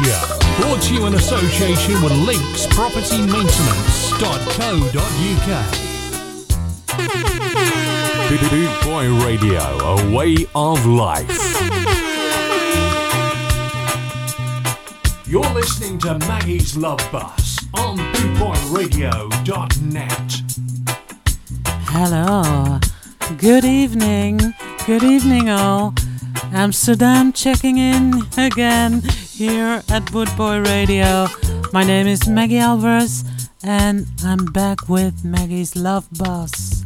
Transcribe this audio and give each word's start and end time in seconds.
Radio. 0.00 0.16
Brought 0.58 0.80
to 0.82 0.94
you 0.94 1.06
in 1.06 1.14
association 1.14 2.02
with 2.02 2.12
Links 2.12 2.66
Property 2.70 3.22
Maintenance.co.uk. 3.22 5.64
Boot 8.50 8.82
Boy 8.82 9.08
Radio, 9.24 9.60
a 9.60 10.10
way 10.14 10.36
of 10.54 10.84
life. 10.86 11.28
You're 15.26 15.50
listening 15.52 15.98
to 16.00 16.18
Maggie's 16.20 16.76
Love 16.76 17.00
Bus 17.12 17.58
on 17.74 17.98
bootboyradio.net. 17.98 20.42
Hello. 21.88 22.78
Good 23.36 23.64
evening. 23.64 24.38
Good 24.86 25.02
evening, 25.02 25.50
all. 25.50 25.92
Amsterdam 26.52 27.32
checking 27.32 27.78
in 27.78 28.22
again 28.36 29.02
here 29.40 29.82
at 29.88 30.02
Bootboy 30.12 30.66
Radio. 30.66 31.26
My 31.72 31.82
name 31.82 32.06
is 32.06 32.28
Maggie 32.28 32.58
Alvarez 32.58 33.24
and 33.62 34.06
I'm 34.22 34.44
back 34.44 34.86
with 34.86 35.24
Maggie's 35.24 35.74
Love 35.74 36.06
Bus. 36.18 36.84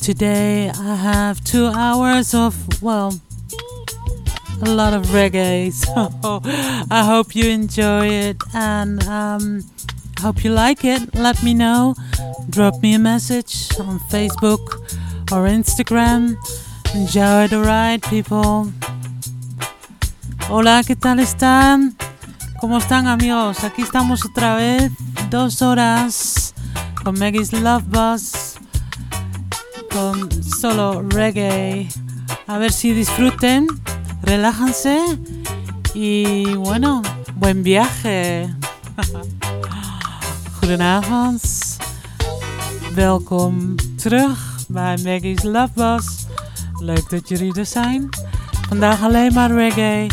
Today 0.00 0.70
I 0.70 0.94
have 0.94 1.44
two 1.44 1.66
hours 1.66 2.32
of, 2.32 2.82
well, 2.82 3.20
a 4.62 4.70
lot 4.70 4.94
of 4.94 5.02
reggae. 5.08 5.68
So 5.84 6.40
I 6.90 7.04
hope 7.04 7.36
you 7.36 7.50
enjoy 7.50 8.06
it 8.06 8.38
and 8.54 9.04
um, 9.04 9.64
hope 10.18 10.44
you 10.44 10.50
like 10.50 10.82
it. 10.82 11.14
Let 11.14 11.42
me 11.42 11.52
know. 11.52 11.94
Drop 12.48 12.80
me 12.82 12.94
a 12.94 12.98
message 12.98 13.68
on 13.78 14.00
Facebook 14.08 14.64
or 15.30 15.46
Instagram. 15.46 16.36
Enjoy 16.94 17.48
the 17.48 17.60
ride, 17.60 18.02
people. 18.04 18.72
Hola, 20.50 20.82
¿qué 20.82 20.96
tal 20.96 21.20
están? 21.20 21.94
¿Cómo 22.58 22.78
están, 22.78 23.06
amigos? 23.06 23.64
Aquí 23.64 23.82
estamos 23.82 24.24
otra 24.24 24.54
vez, 24.56 24.90
dos 25.28 25.60
horas 25.60 26.54
con 27.04 27.18
Maggie's 27.18 27.52
Love 27.52 27.84
Bus, 27.84 28.54
con 29.90 30.42
solo 30.42 31.02
reggae. 31.02 31.90
A 32.46 32.56
ver 32.56 32.72
si 32.72 32.94
disfruten, 32.94 33.66
relájense 34.22 34.98
y 35.92 36.54
bueno, 36.54 37.02
buen 37.34 37.62
viaje. 37.62 38.48
Goedenavond. 40.60 41.42
Welkom 42.94 43.74
terug 43.96 44.64
bij 44.68 44.96
Maggie's 45.04 45.42
Love 45.42 45.72
Bus. 45.74 46.26
Leuk 46.80 47.10
dat 47.10 47.28
jullie 47.28 47.54
er 47.54 47.66
zijn. 47.66 48.08
Vandaag 48.68 49.02
alleen 49.02 49.32
maar 49.32 49.50
reggae. 49.50 50.06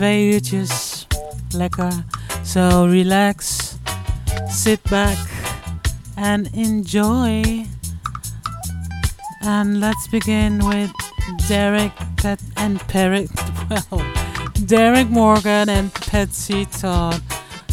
Twee 0.00 0.32
uurtjes. 0.32 1.06
Lekker. 1.52 1.92
So 2.42 2.86
relax. 2.86 3.58
Sit 4.48 4.82
back. 4.90 5.18
And 6.16 6.48
enjoy. 6.54 7.66
And 9.42 9.78
let's 9.80 10.08
begin 10.08 10.64
with 10.66 10.90
Derek 11.48 11.92
Pet 12.16 12.40
and 12.56 12.80
Perry. 12.88 13.28
Well, 13.68 14.02
Derrick 14.66 15.10
Morgan 15.10 15.68
and 15.68 15.92
Patsy 15.92 16.64
Todd. 16.80 17.20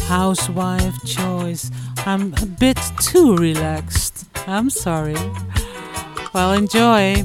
Housewife 0.08 0.98
choice. 1.06 1.70
I'm 2.04 2.34
a 2.42 2.46
bit 2.46 2.78
too 3.00 3.36
relaxed. 3.36 4.26
I'm 4.46 4.68
sorry. 4.68 5.16
Well, 6.34 6.52
enjoy. 6.52 7.24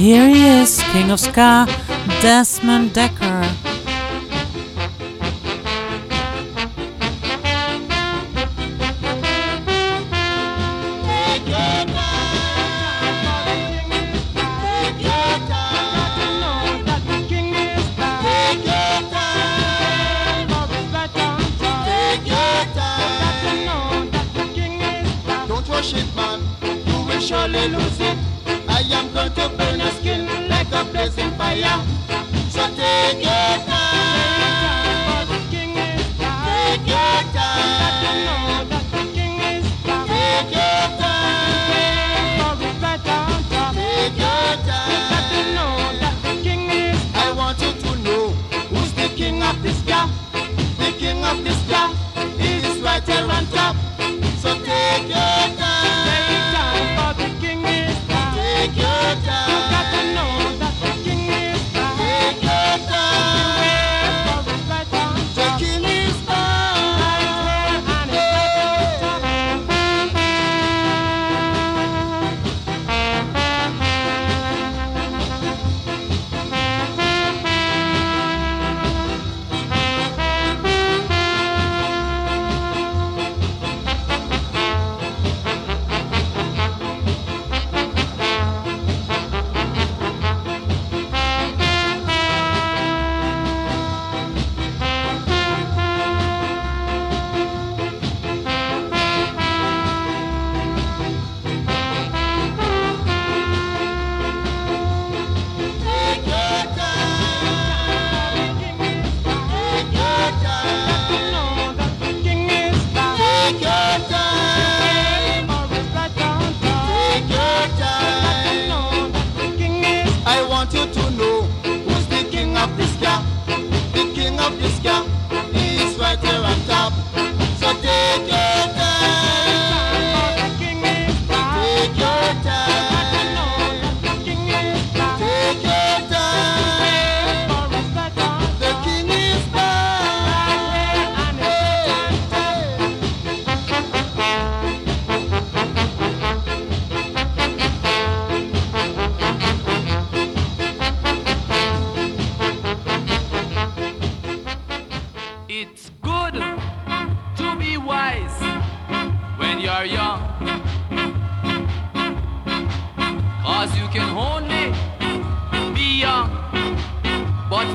here 0.00 0.28
he 0.28 0.46
is, 0.62 0.82
King 0.92 1.10
of 1.10 1.20
Ska, 1.20 1.66
Desmond 2.22 2.94
Dekker. 2.94 3.19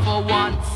For 0.04 0.24
once. 0.24 0.75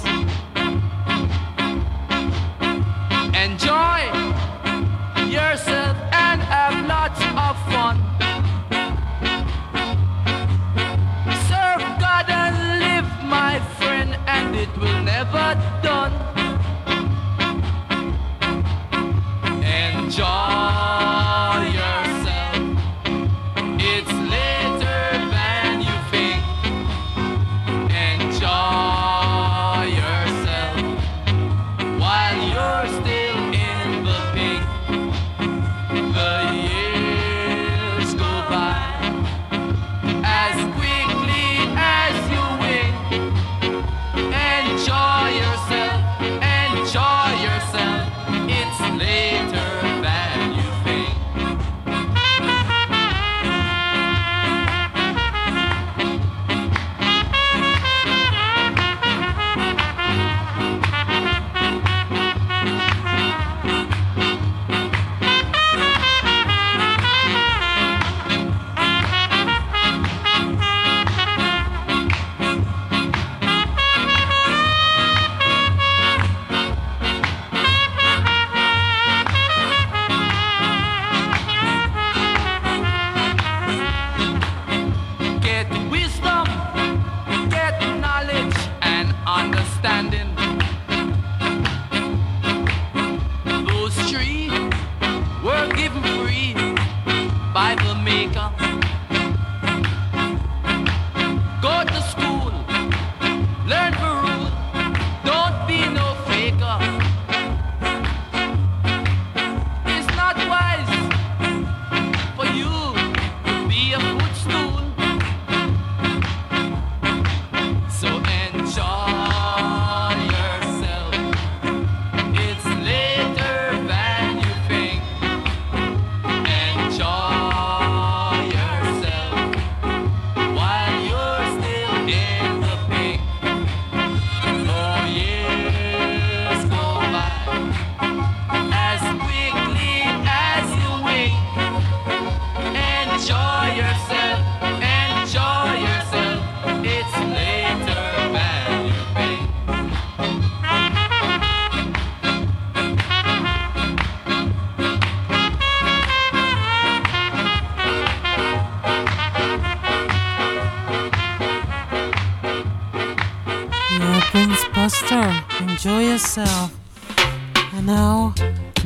And 166.47 167.85
now, 167.85 168.33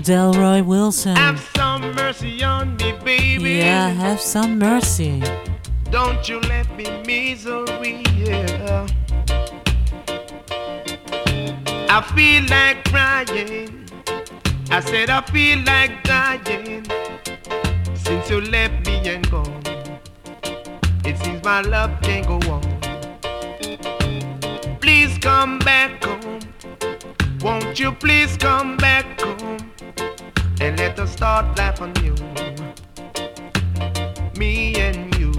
Delroy 0.01 0.65
Wilson. 0.65 1.15
Have 1.15 1.39
some 1.55 1.93
mercy 1.93 2.43
on 2.43 2.75
me, 2.77 2.93
baby. 3.03 3.51
Yeah, 3.51 3.89
have 3.89 4.19
some 4.19 4.57
mercy. 4.57 5.22
Don't 5.91 6.27
you 6.27 6.39
let 6.41 6.67
me 6.75 6.86
misery. 7.05 8.03
Yeah. 8.15 8.88
I 11.89 12.01
feel 12.15 12.43
like 12.50 12.83
crying. 12.86 13.88
I 14.72 14.79
said 14.79 15.12
I 15.12 15.22
feel 15.22 15.60
like 15.65 16.03
dying 16.03 16.83
since 17.93 18.29
you 18.29 18.41
left 18.41 18.88
me 18.88 19.07
and 19.07 19.29
gone. 19.29 19.62
It 21.05 21.17
seems 21.19 21.43
my 21.43 21.62
love 21.62 21.91
can't 22.01 22.25
go 22.25 22.39
on. 22.51 22.63
Please 24.79 25.17
come 25.19 25.60
back 25.60 26.02
you 27.84 27.92
please 27.92 28.38
come 28.38 28.78
back 28.78 29.20
home 29.20 29.58
and 30.62 30.80
let 30.80 30.98
us 30.98 31.12
start 31.12 31.46
life 31.58 31.82
anew? 31.82 32.16
Me 34.38 34.74
and 34.75 35.13
you. 35.20 35.34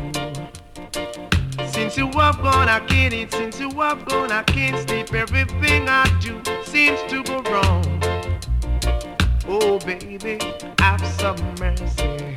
Since 1.66 1.96
you 1.96 2.06
have 2.08 2.36
gone, 2.42 2.68
I 2.68 2.80
can't 2.80 3.14
eat. 3.14 3.32
Since 3.32 3.60
you 3.60 3.70
have 3.80 4.04
gone, 4.04 4.30
I 4.30 4.42
can't 4.42 4.76
sleep. 4.86 5.14
Everything 5.14 5.88
I 5.88 6.04
do 6.20 6.38
seems 6.64 7.00
to 7.08 7.22
go 7.22 7.40
wrong. 7.50 7.82
Oh, 9.48 9.78
baby, 9.78 10.38
have 10.80 11.02
some 11.16 11.40
mercy. 11.58 12.34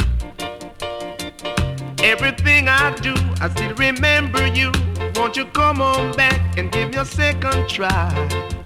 Everything 2.02 2.70
I 2.70 2.96
do, 3.02 3.14
I 3.42 3.50
still 3.50 3.76
remember 3.76 4.48
you. 4.48 4.72
Won't 5.16 5.36
you 5.36 5.48
come 5.48 5.82
on 5.82 6.16
back 6.16 6.58
and 6.58 6.72
give 6.72 6.92
me 6.92 6.98
a 6.98 7.04
second 7.04 7.68
try? 7.68 8.57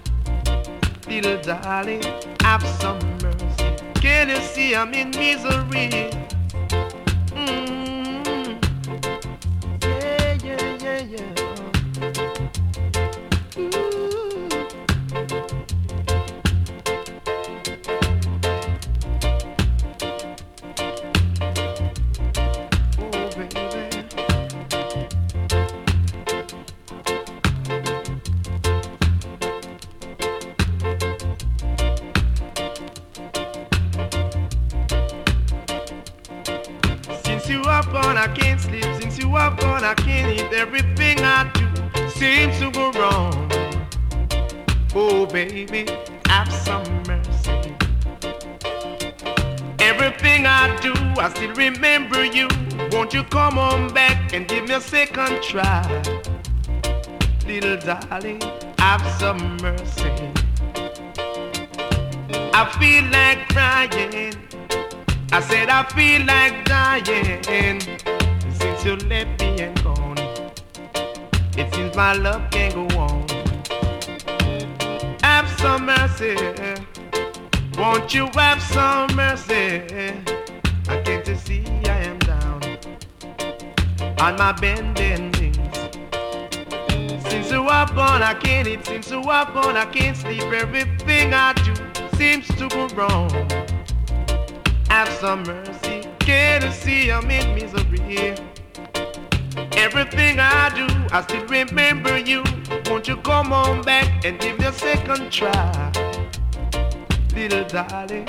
Little 1.12 1.42
darling, 1.42 2.02
have 2.40 2.66
some 2.80 2.98
mercy. 3.18 3.76
Can 4.00 4.30
you 4.30 4.36
see 4.36 4.74
I'm 4.74 4.94
in 4.94 5.10
misery? 5.10 6.21
Try? 55.52 56.02
Little 57.46 57.76
darling, 57.76 58.40
have 58.78 59.04
some 59.20 59.58
mercy. 59.58 60.10
I 62.54 62.62
feel 62.80 63.04
like 63.12 63.40
crying. 63.50 64.34
I 65.30 65.40
said 65.40 65.68
I 65.68 65.82
feel 65.94 66.24
like 66.24 66.64
dying 66.64 67.80
since 68.58 68.84
you 68.86 68.96
left 69.10 69.42
me 69.42 69.60
and 69.60 69.76
gone. 69.84 70.16
It 71.58 71.74
seems 71.74 71.94
my 71.94 72.14
love 72.14 72.50
can't 72.50 72.74
go 72.74 72.86
on. 72.98 73.28
Have 75.22 75.48
some 75.60 75.84
mercy. 75.84 76.34
Won't 77.76 78.14
you 78.14 78.26
have 78.34 78.62
some 78.62 79.14
mercy? 79.14 79.82
I 80.88 80.96
can't 81.04 81.26
see 81.36 81.64
I 81.84 81.98
am 82.08 82.18
down 82.20 82.62
on 84.22 84.36
my 84.36 84.52
bending 84.52 85.31
knees. 87.72 87.86
Since 87.86 87.90
you 87.90 87.90
have 87.90 87.94
gone, 87.94 88.22
I 88.22 88.34
can't 88.34 88.68
eat. 88.68 88.86
Since 88.86 89.10
you 89.10 89.22
have 89.22 89.52
gone, 89.54 89.76
I 89.76 89.84
can't 89.86 90.16
sleep. 90.16 90.42
Everything 90.42 91.34
I 91.34 91.52
do 91.52 91.74
seems 92.16 92.46
to 92.58 92.68
go 92.68 92.88
wrong. 92.94 93.30
Have 94.88 95.08
some 95.20 95.42
mercy. 95.44 96.08
Can't 96.20 96.64
you 96.64 96.70
see 96.70 97.10
I'm 97.10 97.30
in 97.30 97.54
misery? 97.54 98.36
Everything 99.76 100.38
I 100.38 100.70
do, 100.74 100.86
I 101.10 101.22
still 101.22 101.46
remember 101.46 102.18
you. 102.18 102.44
Won't 102.86 103.08
you 103.08 103.16
come 103.16 103.52
on 103.52 103.82
back 103.82 104.24
and 104.24 104.38
give 104.38 104.58
me 104.58 104.66
a 104.66 104.72
second 104.72 105.30
try? 105.30 105.92
little 107.34 107.64
darling. 107.64 108.28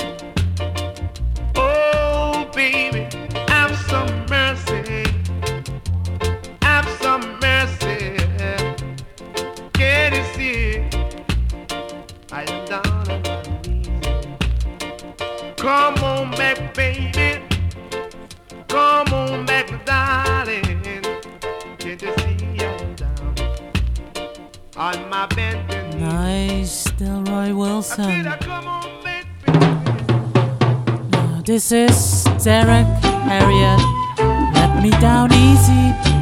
Oh, 1.56 2.50
baby, 2.56 3.08
have 3.48 3.76
some 3.90 4.23
I 27.44 27.52
Wilson. 27.52 28.06
said, 28.06 28.28
I 28.28 28.38
come 28.38 28.68
on 28.68 29.04
back, 29.04 29.26
baby. 29.46 31.18
Uh, 31.18 31.42
This 31.46 31.72
is 31.72 32.24
Derrick 32.44 32.88
Harriott. 33.28 33.82
Let 34.56 34.82
me 34.82 34.90
down 34.92 35.34
easy. 35.34 36.13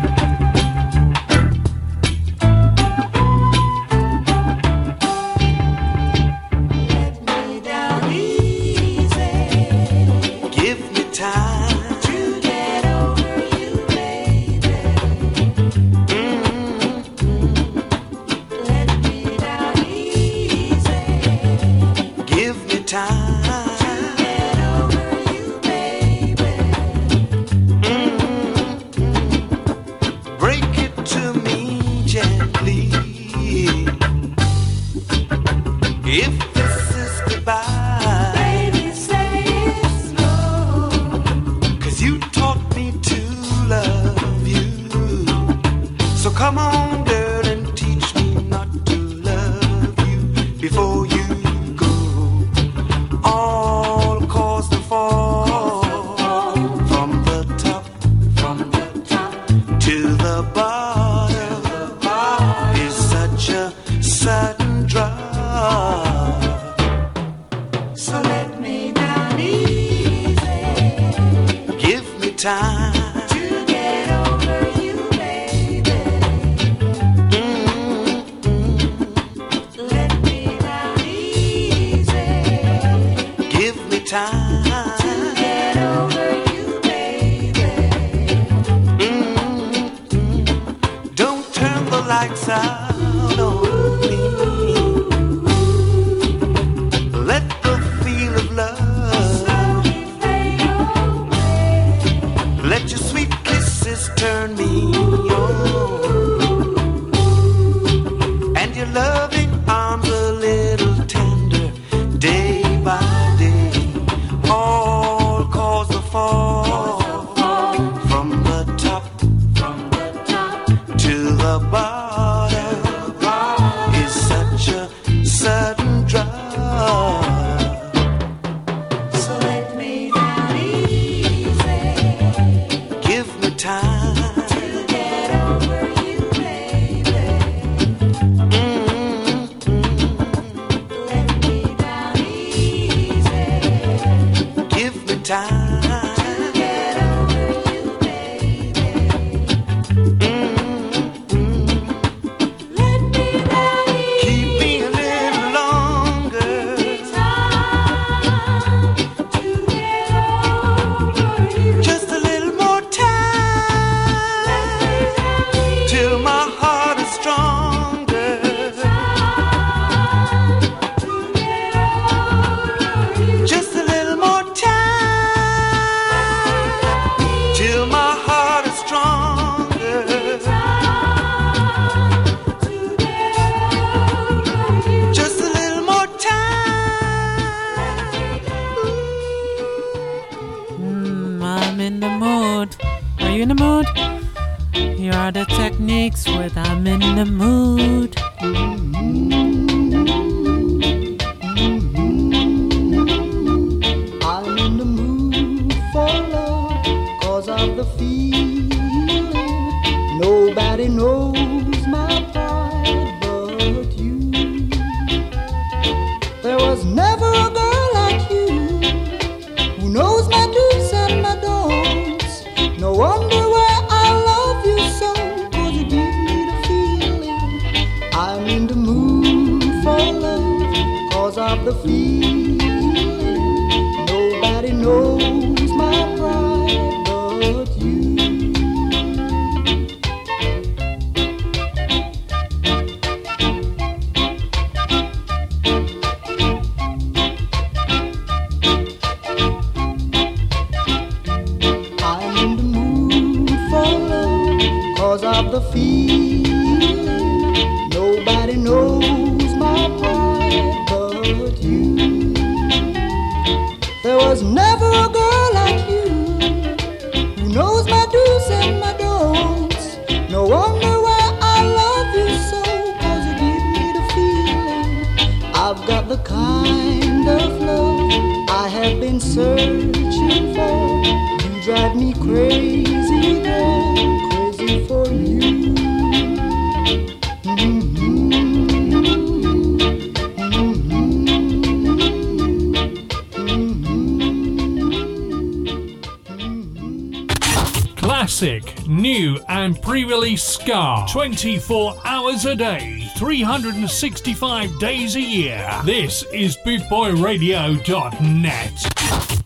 24 300.72 302.00
hours 302.06 302.46
a 302.46 302.56
day, 302.56 303.12
365 303.18 304.80
days 304.80 305.18
a 305.18 305.22
year. 305.22 305.70
This 305.84 306.24
is 306.32 306.56
BootboyRadio.net. 306.66 309.42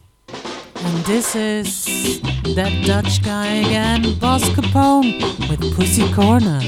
And 0.75 1.05
this 1.05 1.35
is 1.35 2.21
that 2.55 2.85
Dutch 2.85 3.23
guy 3.23 3.47
again, 3.47 4.19
Boss 4.19 4.43
Capone, 4.49 5.19
with 5.49 5.75
Pussy 5.75 6.07
Corner. 6.13 6.61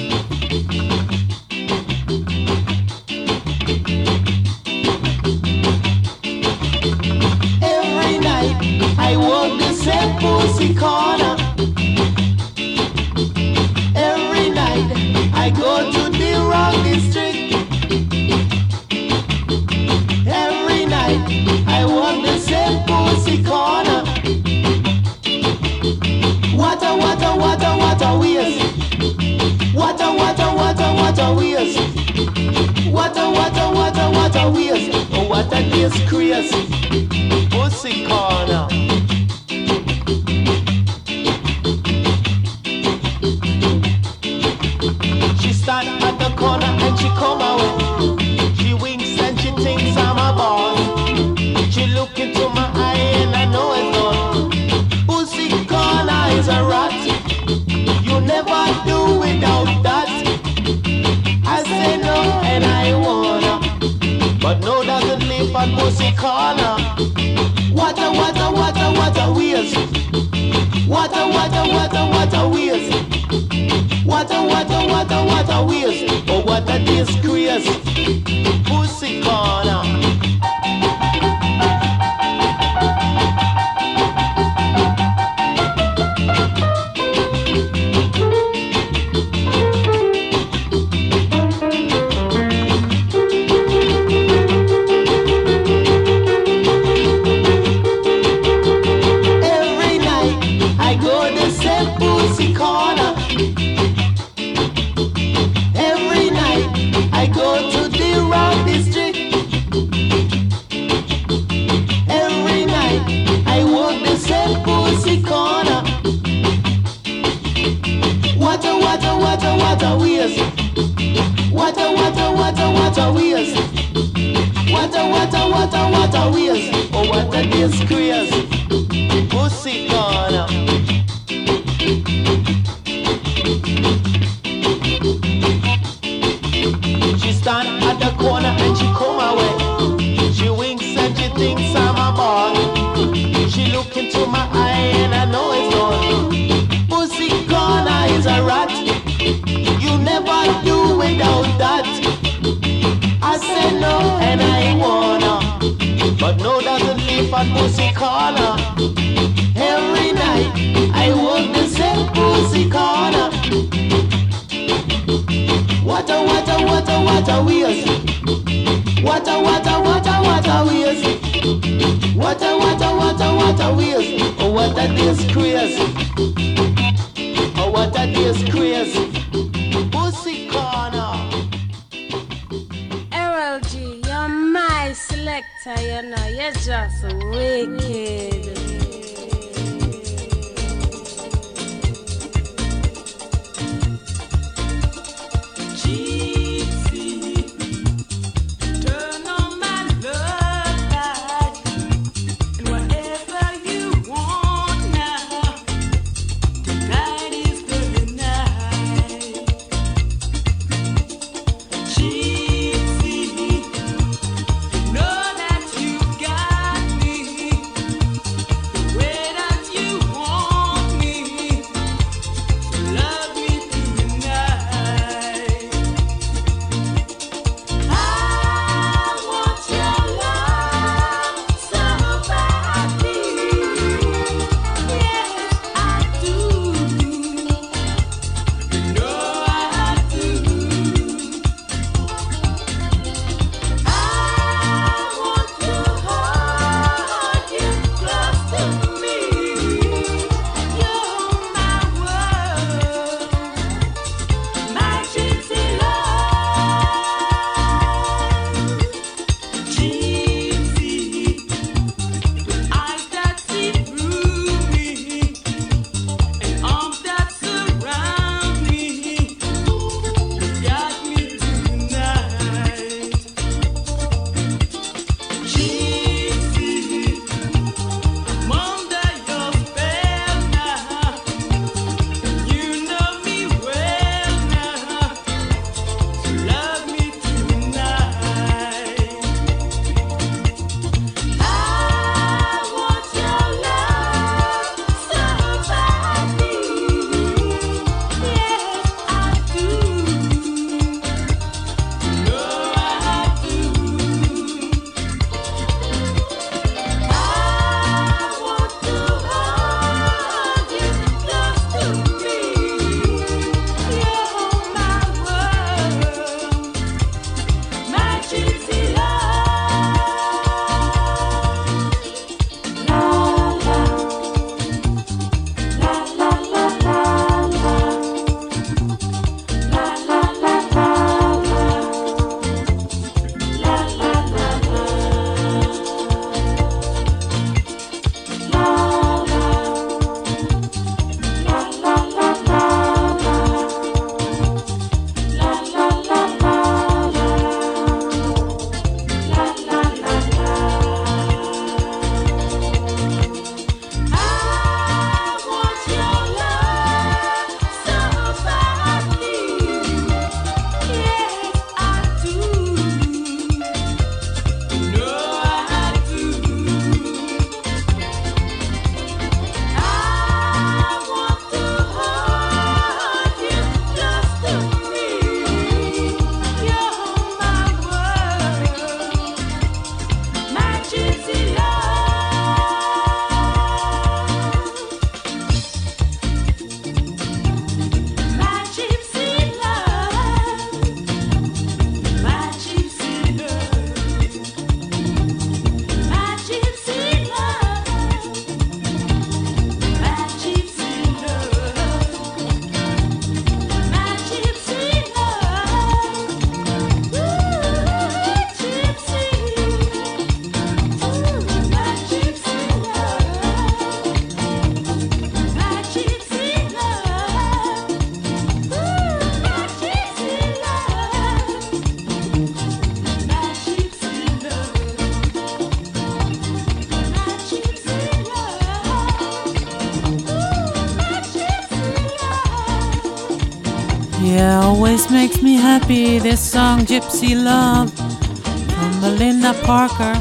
Yeah, 434.20 434.62
always 434.64 435.12
makes 435.12 435.44
me 435.44 435.56
happy 435.56 436.18
this 436.18 436.42
song, 436.42 436.82
Gypsy 436.82 437.36
Love, 437.36 437.94
from 437.94 439.02
Melinda 439.02 439.54
Parker. 439.64 440.14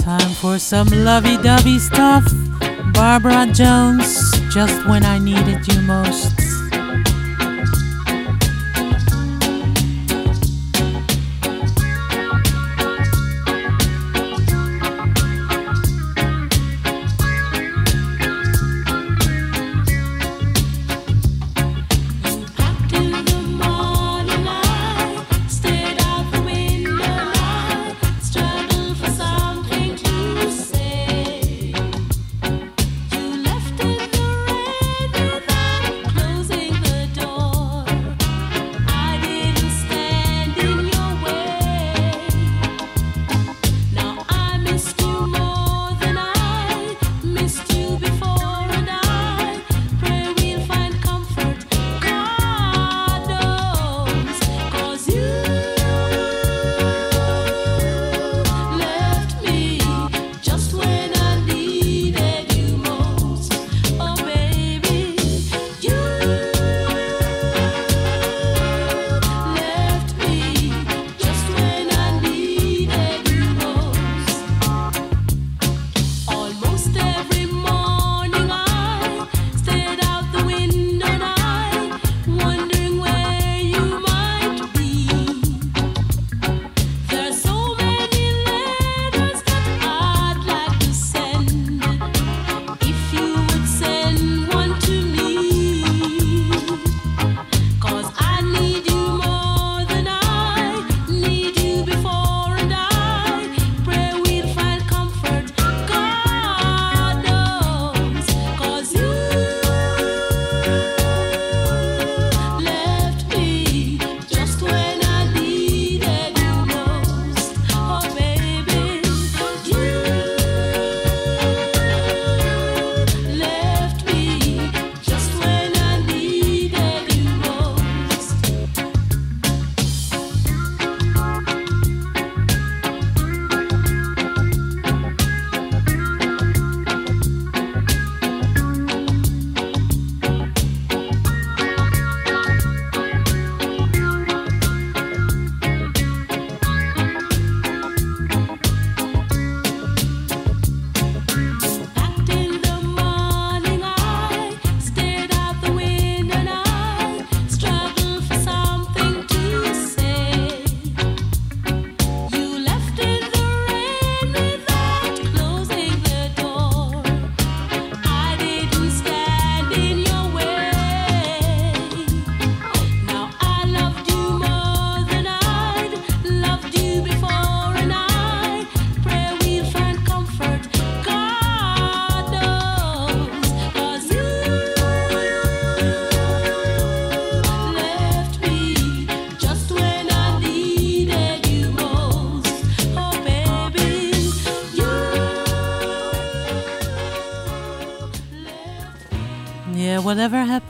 Time 0.00 0.30
for 0.40 0.58
some 0.58 0.86
lovey 0.88 1.36
dovey 1.42 1.80
stuff. 1.80 2.24
Barbara 2.92 3.46
Jones, 3.52 4.30
just 4.50 4.86
when 4.86 5.04
I 5.04 5.18
needed 5.18 5.66
you 5.66 5.82
most. 5.82 6.37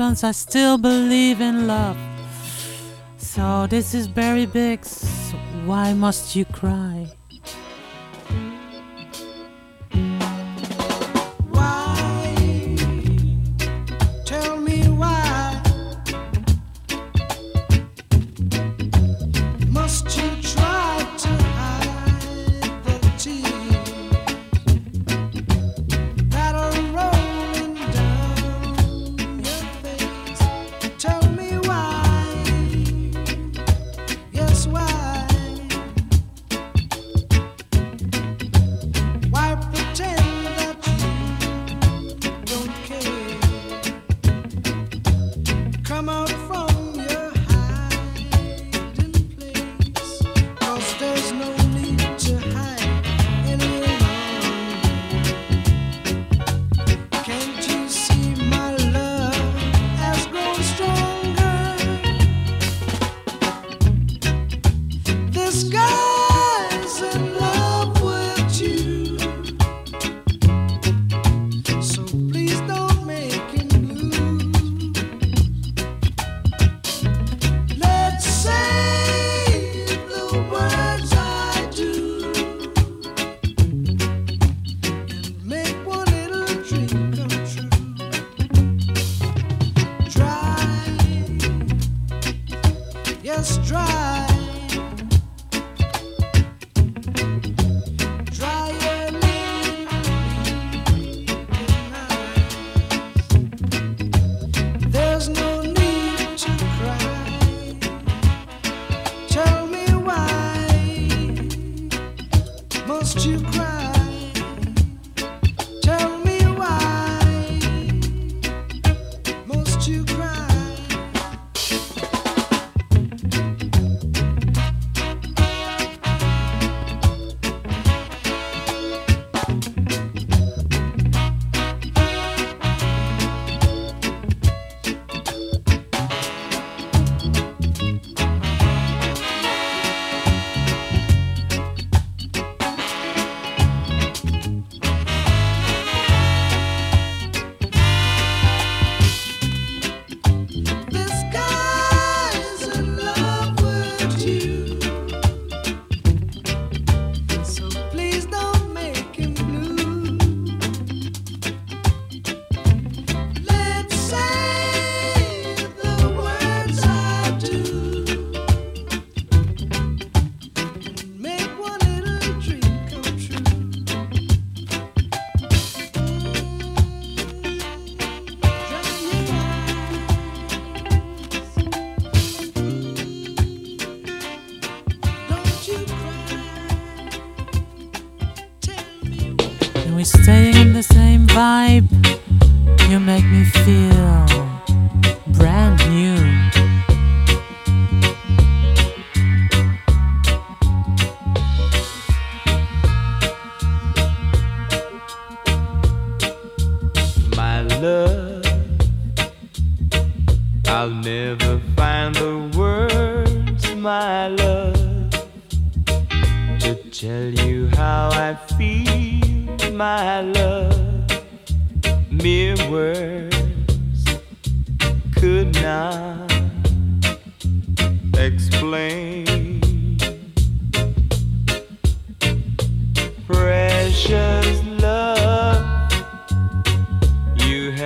once, 0.08 0.24
I 0.24 0.30
still 0.30 0.78
believe 0.78 1.42
in 1.42 1.66
love. 1.66 1.98
So 3.18 3.66
this 3.66 3.92
is 3.92 4.08
Barry 4.08 4.46
Biggs. 4.46 5.04
Why 5.66 5.92
must 5.92 6.34
you 6.34 6.46
cry? 6.46 6.97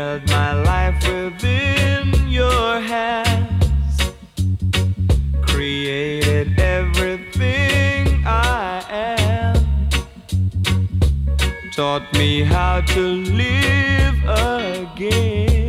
held 0.03 0.29
my 0.31 0.53
life 0.71 0.99
within 1.07 2.07
your 2.29 2.81
hands, 2.81 3.97
created 5.43 6.59
everything 6.59 8.03
I 8.27 8.83
am, 8.91 9.57
taught 11.77 12.07
me 12.15 12.43
how 12.43 12.81
to 12.95 13.03
live 13.43 14.19
again. 14.25 15.62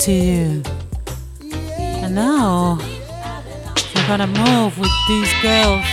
to 0.00 0.12
you. 0.12 0.62
And 2.02 2.14
now, 2.14 2.78
we're 3.94 4.08
gonna 4.08 4.26
move 4.26 4.78
with 4.78 4.90
these 5.08 5.30
girls. 5.42 5.84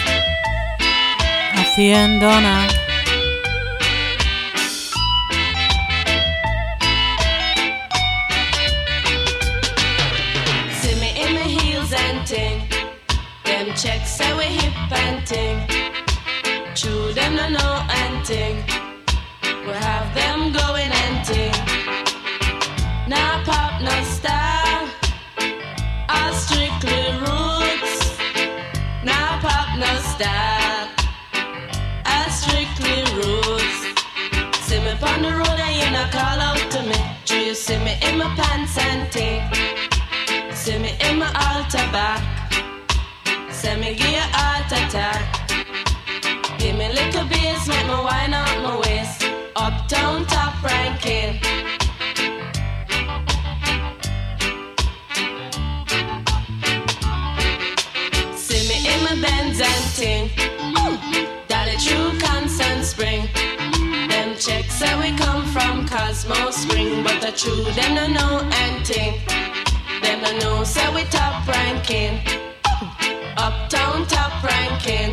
at 1.59 1.75
the 1.75 1.91
end, 1.91 1.93
Althea 1.93 1.95
and 1.95 2.21
Donna. 2.21 2.66
see 37.57 37.77
me 37.79 37.97
in 38.07 38.19
my 38.19 38.29
pants 38.35 38.77
and 38.77 39.11
tee. 39.11 39.41
See 40.53 40.77
me 40.77 40.91
in 41.09 41.17
my 41.17 41.27
altar 41.47 41.85
back. 41.91 42.21
See 43.51 43.75
me 43.75 43.95
give 43.95 44.13
you 44.19 44.27
heart 44.37 44.71
attack. 44.71 45.25
Give 46.59 46.75
me 46.77 46.87
little 46.89 47.25
bass, 47.25 47.67
make 47.67 47.87
me 47.87 47.97
wine 48.07 48.33
out 48.33 48.57
my 48.61 48.79
waist. 48.83 49.23
Uptown 49.55 50.25
top 50.27 50.63
ranking. 50.63 51.39
See 58.35 58.63
me 58.69 58.77
in 58.93 58.99
my 59.03 59.15
Benz 59.23 59.59
and 59.59 59.85
ting. 59.97 60.29
Dolly 61.47 61.77
True, 61.85 62.11
Constant 62.19 62.85
Spring. 62.85 63.27
Them 64.09 64.35
checks 64.35 64.79
that 64.79 64.95
we 65.01 65.17
come. 65.17 65.26
Constant 65.97 66.53
Spring, 66.53 67.03
but 67.03 67.19
the 67.21 67.31
true 67.31 67.63
them 67.73 67.95
no 67.95 68.05
know 68.05 68.49
anything. 68.61 69.15
Them 70.03 70.21
no 70.21 70.31
know 70.37 70.63
say 70.63 70.87
we 70.93 71.03
top 71.05 71.47
ranking, 71.47 72.19
uptown 73.35 74.05
top 74.05 74.31
ranking. 74.43 75.09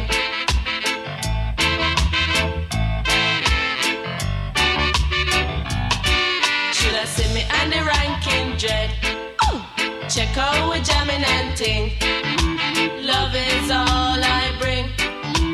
Should 6.77 6.97
I 7.03 7.05
see 7.07 7.33
me 7.33 7.43
on 7.59 7.71
the 7.71 7.81
ranking 7.93 8.57
dread? 8.59 8.91
Check 10.11 10.37
out 10.37 10.71
we 10.71 10.81
jamming 10.83 11.25
and 11.25 11.57
ting. 11.57 11.93
Love 13.03 13.35
is 13.35 13.71
all 13.71 14.21
I 14.37 14.55
bring. 14.61 14.85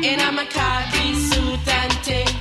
In 0.03 0.19
a 0.19 0.29
my 0.33 0.43
khaki 0.43 1.15
suit 1.15 1.67
and 1.79 1.93
ting. 2.03 2.40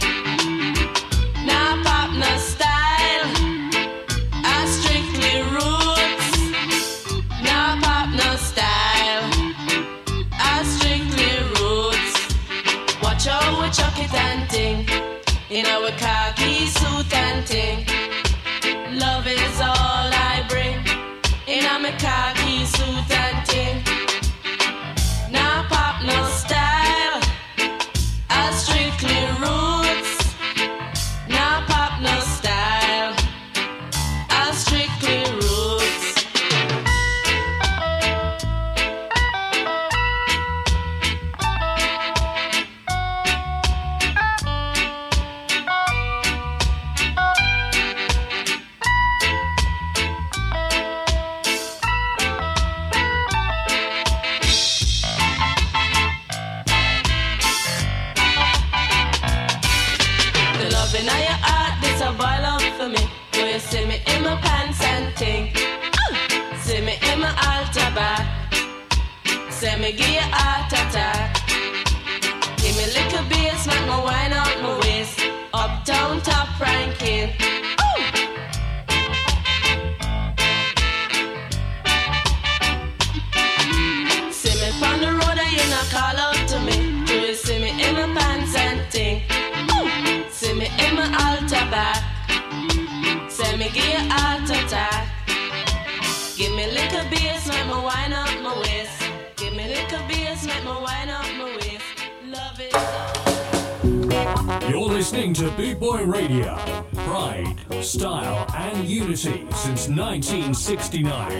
69. 110.91 111.40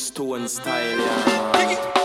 Stone 0.00 0.48
style, 0.48 0.98
yeah. 0.98 1.99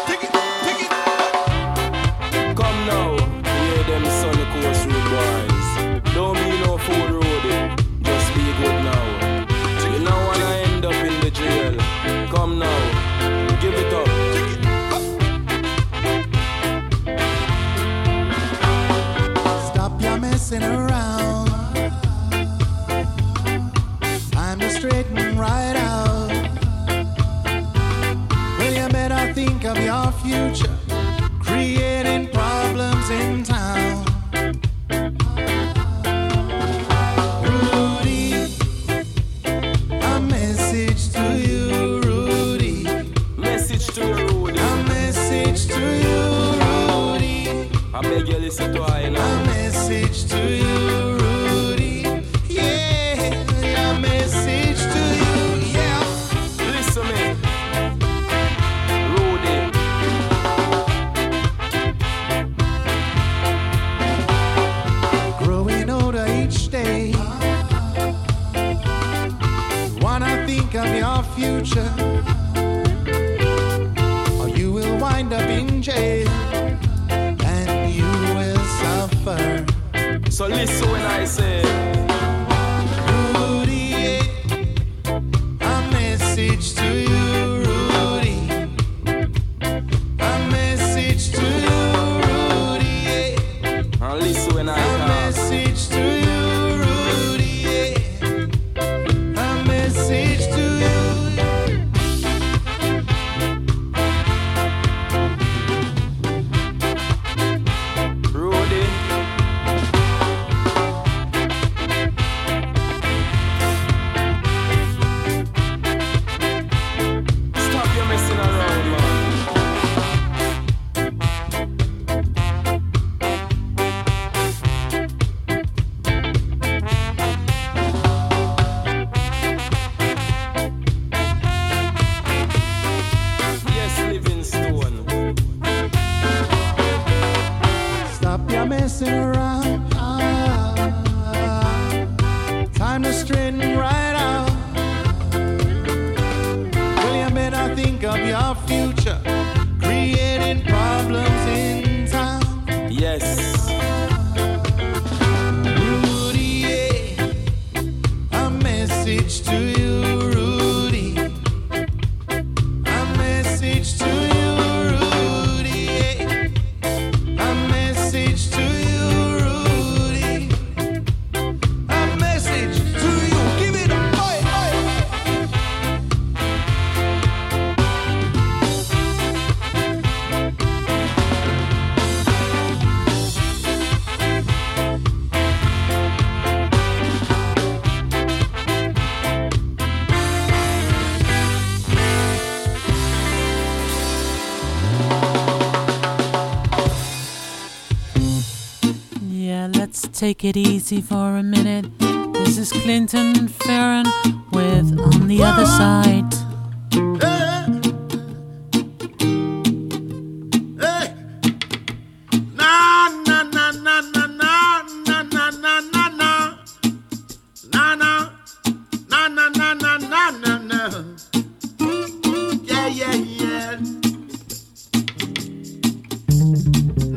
take 200.26 200.44
it 200.44 200.58
easy 200.58 201.02
for 201.02 201.38
a 201.38 201.44
minute. 201.44 201.86
This 202.34 202.58
is 202.58 202.72
Clinton 202.72 203.48
Fearon 203.48 204.06
with 204.52 205.00
On 205.00 205.28
the 205.28 205.38
Whoa. 205.38 205.46
Other 205.46 205.68
Side. 205.68 206.34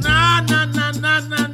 na 0.02 1.20
na 1.20 1.47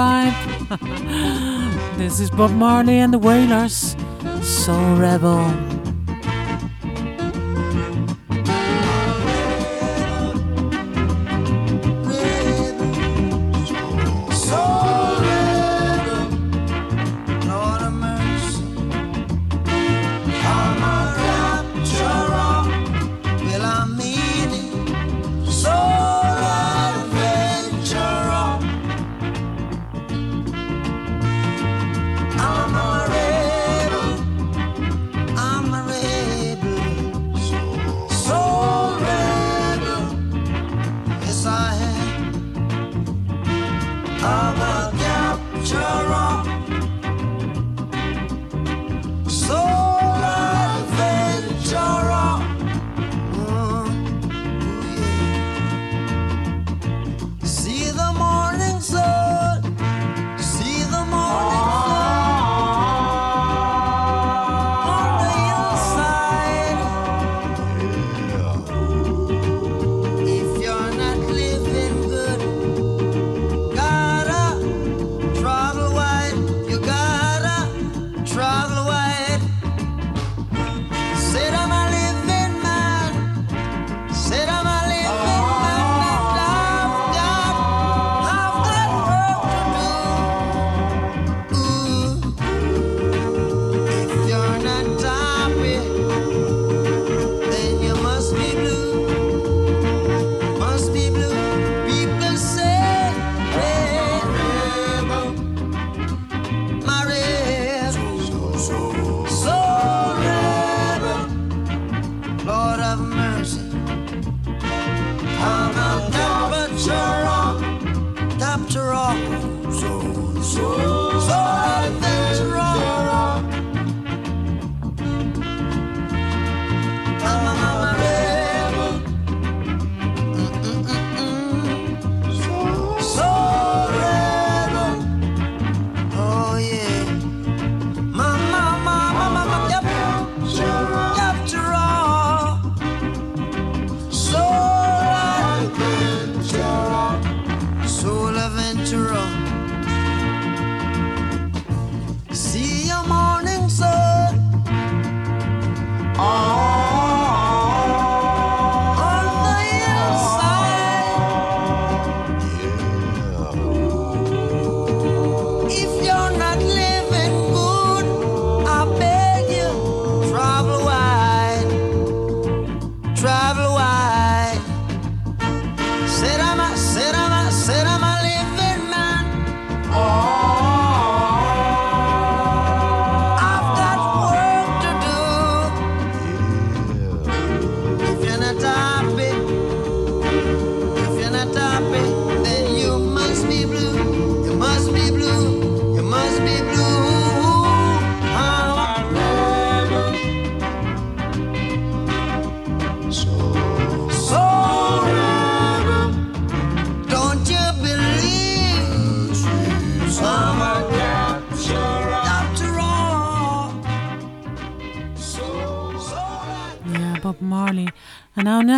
vibe. 0.00 1.96
this 1.98 2.20
is 2.20 2.30
Bob 2.30 2.52
Marley 2.52 2.98
and 2.98 3.12
the 3.12 3.18
Wailers, 3.18 3.96
Soul 4.42 4.96
Rebel. 4.96 5.79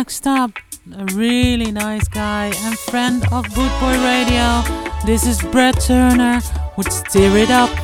next 0.03 0.27
up, 0.27 0.51
a 0.97 1.05
really 1.13 1.71
nice 1.71 2.09
guy 2.09 2.47
and 2.47 2.77
friend 2.77 3.23
of 3.31 3.45
Bootboy 3.55 3.95
Radio. 4.03 4.61
This 5.05 5.25
is 5.25 5.41
Brett 5.43 5.79
Turner 5.79 6.41
with 6.75 6.91
Steer 6.91 7.37
It 7.37 7.49
Up. 7.49 7.82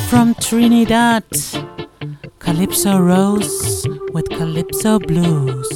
from 0.00 0.34
Trinidad, 0.34 1.24
Calypso 2.38 2.98
Rose 2.98 3.86
with 4.12 4.28
Calypso 4.28 4.98
Blues. 4.98 5.75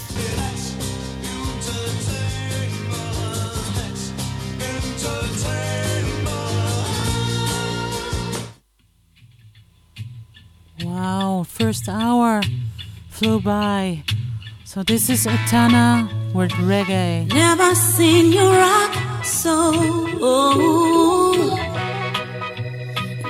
last 11.87 12.01
hour 12.01 12.41
flew 13.09 13.39
by. 13.39 14.03
So 14.65 14.83
this 14.83 15.09
is 15.09 15.27
Etana 15.27 16.09
with 16.33 16.51
reggae. 16.51 17.27
Never 17.33 17.75
seen 17.75 18.31
you 18.31 18.49
rock 18.49 19.23
so. 19.23 19.71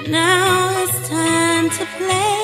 Now 0.08 0.84
it's 0.84 1.10
time 1.10 1.70
to 1.70 1.86
play. 1.98 2.41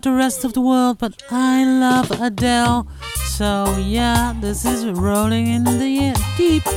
about 0.00 0.10
the 0.10 0.16
rest 0.16 0.44
of 0.44 0.52
the 0.52 0.60
world, 0.60 0.98
but 0.98 1.22
I 1.30 1.64
love 1.64 2.10
Adele. 2.22 2.86
So 3.36 3.76
yeah, 3.78 4.34
this 4.40 4.64
is 4.64 4.86
rolling 4.86 5.46
in 5.46 5.64
the 5.64 6.14
deep. 6.36 6.69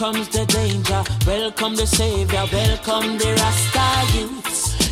comes 0.00 0.30
the 0.30 0.46
danger. 0.46 1.04
Welcome 1.26 1.76
the 1.76 1.86
savior. 1.86 2.46
Welcome 2.50 3.18
the 3.18 3.34
Rasta 3.34 4.16
youth. 4.16 4.49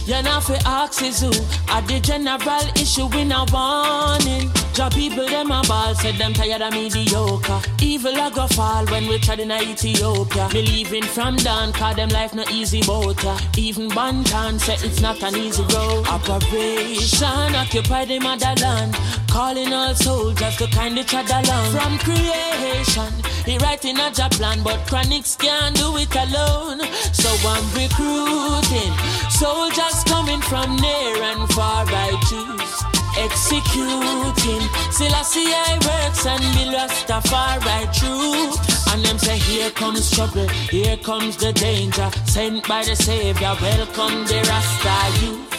You're 0.09 0.23
not 0.23 0.45
for 0.45 0.57
axes 0.65 1.21
who 1.21 1.29
are 1.69 1.83
the 1.83 2.01
general 2.01 2.67
issue 2.81 3.09
in 3.15 3.31
a 3.31 3.45
warning. 3.53 4.51
Job 4.73 4.93
people 4.93 5.27
them 5.27 5.51
a 5.51 5.61
ball, 5.69 5.95
said 5.95 6.15
them 6.15 6.33
tired 6.33 6.63
of 6.63 6.73
mediocre. 6.73 7.61
Evil 7.83 8.17
a 8.17 8.31
go 8.31 8.47
fall 8.47 8.87
when 8.87 9.07
we 9.07 9.19
tried 9.19 9.41
in 9.41 9.53
Ethiopia. 9.53 10.49
Me 10.55 10.63
leaving 10.63 11.03
from 11.03 11.37
down, 11.37 11.73
cause 11.75 11.97
them 11.97 12.09
life 12.09 12.33
no 12.33 12.43
easy 12.51 12.81
boat. 12.83 13.23
Even 13.59 13.79
Even 13.79 13.91
Banton 13.91 14.59
said 14.59 14.83
it's 14.83 15.03
not 15.03 15.23
an 15.23 15.37
easy 15.37 15.63
road. 15.75 16.07
Operation 16.09 17.55
occupy 17.55 18.07
the 18.07 18.19
motherland. 18.19 18.97
Calling 19.31 19.75
all 19.75 19.95
soldiers 19.95 20.57
to 20.57 20.67
kind 20.69 20.99
of 20.99 21.07
tread 21.07 21.29
along. 21.29 21.71
From 21.71 21.99
creation, 21.99 23.13
he 23.45 23.59
writing 23.59 23.99
a 23.99 24.11
job 24.11 24.33
plan, 24.33 24.63
but 24.63 24.79
Chronixx 24.87 25.39
can't 25.39 25.77
do 25.77 25.99
it 25.99 26.17
alone. 26.17 26.81
So 27.13 27.29
I'm 27.47 27.65
recruiting 27.77 28.95
soldiers 29.31 29.98
Coming 30.05 30.41
from 30.43 30.77
near 30.77 31.23
and 31.23 31.49
far 31.53 31.85
I 31.89 32.11
choose. 32.29 32.75
Executing, 33.19 34.65
still 34.93 35.13
I 35.15 35.79
works 35.89 36.27
and 36.27 36.43
be 36.55 36.65
lost 36.71 37.11
afar 37.11 37.59
right 37.61 37.89
through. 37.95 38.55
And 38.93 39.05
them 39.05 39.19
say, 39.19 39.39
Here 39.39 39.71
comes 39.71 40.11
trouble, 40.11 40.49
here 40.71 40.97
comes 40.99 41.37
the 41.37 41.53
danger. 41.53 42.11
Sent 42.27 42.67
by 42.69 42.85
the 42.85 42.95
Savior, 42.95 43.55
welcome 43.61 44.25
the 44.27 44.39
Rasta 44.49 45.25
youth. 45.25 45.59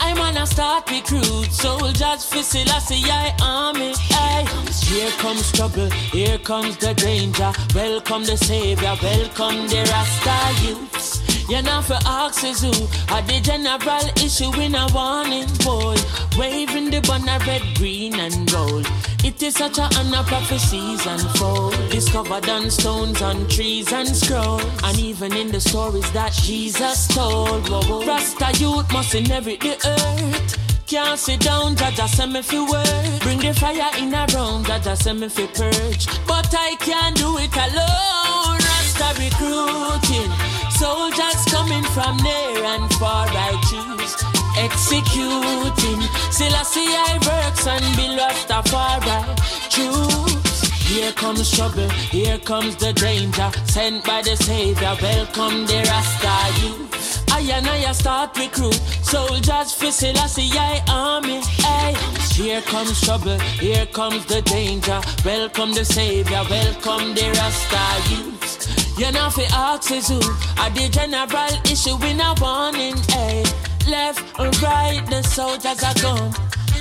I'm 0.00 0.16
gonna 0.16 0.46
start 0.46 0.90
recruit 0.90 1.52
soldiers 1.52 2.24
for 2.24 2.42
Selassie 2.42 3.02
I 3.04 3.34
army. 3.42 3.92
Aye. 4.12 4.46
Here 4.84 5.10
comes 5.18 5.52
trouble, 5.52 5.90
here 5.90 6.38
comes 6.38 6.76
the 6.78 6.94
danger. 6.94 7.52
Welcome 7.74 8.24
the 8.24 8.36
savior, 8.36 8.96
welcome 9.02 9.68
the 9.68 9.86
Rasta 9.90 10.66
youths. 10.66 11.29
You 11.50 11.62
know 11.62 11.82
for 11.82 11.98
is 12.46 12.60
who 12.62 12.70
are 13.12 13.22
the 13.22 13.40
general 13.42 14.06
issue 14.24 14.54
in 14.60 14.76
a 14.76 14.86
warning 14.94 15.48
boy. 15.64 15.96
Waving 16.38 16.90
the 16.90 17.00
banner 17.00 17.44
red, 17.44 17.62
green 17.74 18.14
and 18.20 18.48
gold. 18.48 18.86
It 19.24 19.42
is 19.42 19.56
such 19.56 19.78
a 19.78 19.90
honor 19.98 20.22
prophecies 20.22 21.04
unfold. 21.04 21.74
Discovered 21.90 22.48
on 22.48 22.70
stones, 22.70 23.20
on 23.20 23.48
trees 23.48 23.92
and 23.92 24.06
scrolls. 24.06 24.62
And 24.84 24.96
even 25.00 25.34
in 25.34 25.50
the 25.50 25.60
stories 25.60 26.08
that 26.12 26.32
Jesus 26.34 27.08
told. 27.08 27.68
Rasta 27.68 28.56
youth 28.62 28.92
must 28.92 29.16
inherit 29.16 29.58
the 29.58 29.74
earth. 29.84 30.86
Can't 30.86 31.18
sit 31.18 31.40
down, 31.40 31.74
Jah 31.74 31.90
Jah 31.90 32.06
send 32.06 32.32
me 32.32 32.42
fi 32.42 32.60
work. 32.60 33.22
Bring 33.22 33.40
the 33.40 33.52
fire 33.54 33.90
in 33.98 34.14
a 34.14 34.24
round, 34.34 34.66
Jah 34.66 34.78
Jah 34.78 34.94
send 34.94 35.18
me 35.18 35.28
fi 35.28 35.48
purge. 35.48 36.06
But 36.28 36.54
I 36.56 36.76
can't 36.78 37.16
do 37.16 37.38
it 37.38 37.56
alone. 37.56 38.56
Rasta 38.62 39.18
recruiting. 39.18 40.59
Soldiers 40.80 41.44
coming 41.44 41.84
from 41.92 42.16
near 42.24 42.64
and 42.64 42.90
far, 42.94 43.26
I 43.28 43.52
choose. 43.68 44.16
Executing. 44.56 46.00
Selassie 46.32 46.96
I 46.96 47.20
works 47.28 47.66
and 47.66 47.84
be 47.96 48.16
Rastafari. 48.16 49.20
Choose. 49.68 50.62
Here 50.88 51.12
comes 51.12 51.50
trouble, 51.50 51.90
here 51.90 52.38
comes 52.38 52.76
the 52.76 52.94
danger. 52.94 53.50
Sent 53.66 54.06
by 54.06 54.22
the 54.22 54.36
Savior, 54.36 54.96
welcome 55.02 55.66
the 55.66 55.84
Rasta 55.84 56.62
youth. 56.62 57.30
I 57.30 57.40
and 57.40 57.66
I 57.66 57.92
start 57.92 58.38
recruit 58.38 58.80
soldiers 59.02 59.74
for 59.74 59.90
Selassie 59.90 60.50
I 60.54 60.82
army. 60.88 61.42
Hey, 61.60 61.94
here 62.32 62.62
comes 62.62 63.02
trouble, 63.02 63.38
here 63.60 63.84
comes 63.84 64.24
the 64.24 64.40
danger. 64.40 65.02
Welcome 65.26 65.74
the 65.74 65.84
Savior, 65.84 66.42
welcome 66.48 67.14
the 67.14 67.28
Rasta 67.36 68.14
youth. 68.14 68.79
You 69.00 69.10
know 69.12 69.30
fi 69.30 69.44
ask 69.54 69.90
is 69.92 70.08
who 70.08 70.16
are 70.60 70.68
the 70.76 70.86
general 70.92 71.54
issue 71.64 71.96
in 72.04 72.20
a 72.20 72.34
warning. 72.38 72.98
Hey, 73.08 73.42
left 73.88 74.20
or 74.38 74.50
right, 74.60 75.00
the 75.08 75.22
soldiers 75.22 75.82
are 75.82 75.94
gone. 76.02 76.34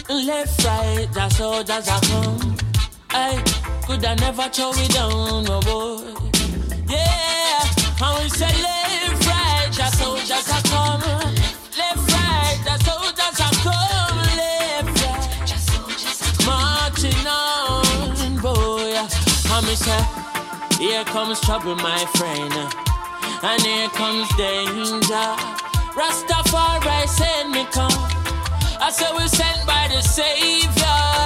Left, 0.09 0.65
right, 0.65 1.07
the 1.13 1.29
soldiers 1.29 1.87
are 1.87 2.01
come. 2.01 2.57
Hey, 3.09 3.37
eh, 3.37 3.43
could 3.87 4.03
I 4.03 4.15
never 4.15 4.49
throw 4.49 4.71
it 4.75 4.91
down, 4.91 5.45
no 5.45 5.61
boy. 5.61 6.11
Yeah, 6.91 7.63
and 8.03 8.13
we 8.21 8.27
say 8.27 8.51
left, 8.67 9.25
right, 9.25 9.69
the 9.71 9.87
soldiers 9.95 10.49
are 10.51 10.63
come. 10.67 10.99
Left, 11.79 12.03
right, 12.11 12.59
the 12.67 12.75
soldiers 12.83 13.39
are 13.39 13.55
come. 13.63 14.19
Left, 14.35 14.91
right, 15.07 15.39
marching 16.45 17.27
on, 17.27 18.41
boy. 18.41 19.07
And 19.55 19.65
me 19.65 19.75
say, 19.75 20.28
here 20.79 21.03
comes 21.03 21.41
trouble, 21.41 21.75
my 21.75 22.05
friend, 22.15 22.53
and 23.43 23.61
here 23.61 23.89
comes 23.89 24.29
danger. 24.37 25.29
Rastafari 25.91 27.05
send 27.05 27.51
me 27.51 27.65
come. 27.65 27.91
I 28.79 28.89
say 28.89 29.11
we 29.11 29.27
sent 29.27 29.67
by 29.67 29.89
the 29.91 30.01
Savior. 30.01 31.19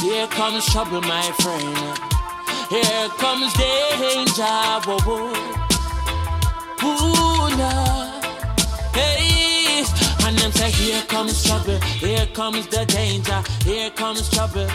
Here 0.00 0.28
comes 0.28 0.64
trouble, 0.66 1.00
my 1.00 1.32
friend. 1.42 1.76
Here 2.70 3.08
comes 3.18 3.52
danger. 3.54 4.44
Whoa, 4.86 5.00
whoa. 5.02 5.64
Ooh, 6.84 7.56
Lord. 7.58 8.24
Hey, 8.94 9.84
and 10.26 10.38
them 10.38 10.52
say, 10.52 10.70
Here 10.70 11.02
comes 11.08 11.42
trouble. 11.42 11.80
Here 11.98 12.26
comes 12.26 12.68
the 12.68 12.84
danger. 12.86 13.42
Here 13.64 13.90
comes 13.90 14.30
trouble. 14.30 14.68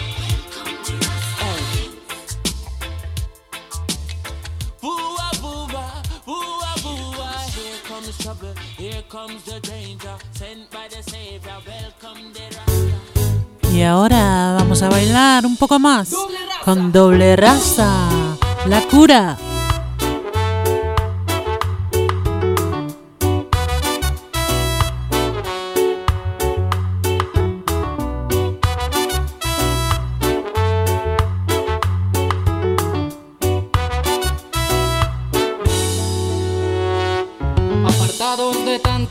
Boo-ah, 4.90 5.32
boo-ah, 5.40 6.02
boo-ah, 6.26 6.76
boo-ah. 6.82 7.46
Here 7.54 7.80
comes 7.88 8.18
trouble. 8.18 8.54
Here 8.76 9.04
comes 9.08 9.44
the 9.44 9.60
danger. 9.60 10.16
Sent 10.34 10.66
by 10.72 10.88
the 10.90 11.04
Savior. 11.04 11.58
Welcome 11.68 12.34
the 12.34 12.46
Rasta. 12.56 13.70
Y 13.72 13.84
ahora 13.84 14.56
vamos 14.58 14.82
a 14.82 14.90
bailar 14.90 15.46
un 15.46 15.58
poco 15.58 15.78
más 15.78 16.10
con 16.66 16.92
doble 16.92 17.36
raza. 17.36 18.10
La 18.66 18.82
cura. 18.88 19.38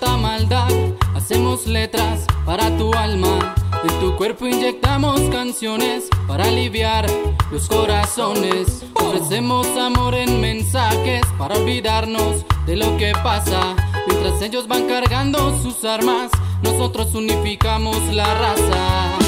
Maldad, 0.06 0.70
hacemos 1.14 1.66
letras 1.66 2.24
para 2.44 2.76
tu 2.76 2.92
alma. 2.94 3.54
En 3.82 4.00
tu 4.00 4.16
cuerpo 4.16 4.46
inyectamos 4.46 5.20
canciones 5.30 6.08
para 6.26 6.44
aliviar 6.44 7.06
los 7.50 7.68
corazones. 7.68 8.84
Ofrecemos 8.94 9.66
amor 9.76 10.14
en 10.14 10.40
mensajes 10.40 11.22
para 11.38 11.56
olvidarnos 11.56 12.44
de 12.66 12.76
lo 12.76 12.96
que 12.96 13.12
pasa. 13.22 13.76
Mientras 14.06 14.40
ellos 14.42 14.68
van 14.68 14.86
cargando 14.86 15.56
sus 15.62 15.84
armas, 15.84 16.30
nosotros 16.62 17.14
unificamos 17.14 17.96
la 18.12 18.34
raza. 18.34 19.18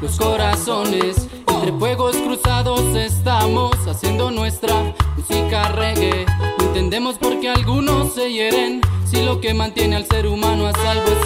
Los 0.00 0.16
corazones. 0.18 1.26
Entre 1.48 1.72
fuegos 1.72 2.14
cruzados 2.16 2.94
estamos 2.94 3.74
haciendo 3.88 4.30
nuestra 4.30 4.94
música 5.16 5.66
reggae. 5.72 6.26
No 6.58 6.66
entendemos 6.66 7.18
por 7.18 7.40
qué 7.40 7.48
algunos 7.48 8.14
se 8.14 8.32
hieren 8.32 8.80
si 9.04 9.22
lo 9.24 9.40
que 9.40 9.52
mantiene 9.52 9.96
al 9.96 10.06
ser 10.06 10.28
humano 10.28 10.68
a 10.68 10.72
salvo 10.72 11.08
es 11.08 11.19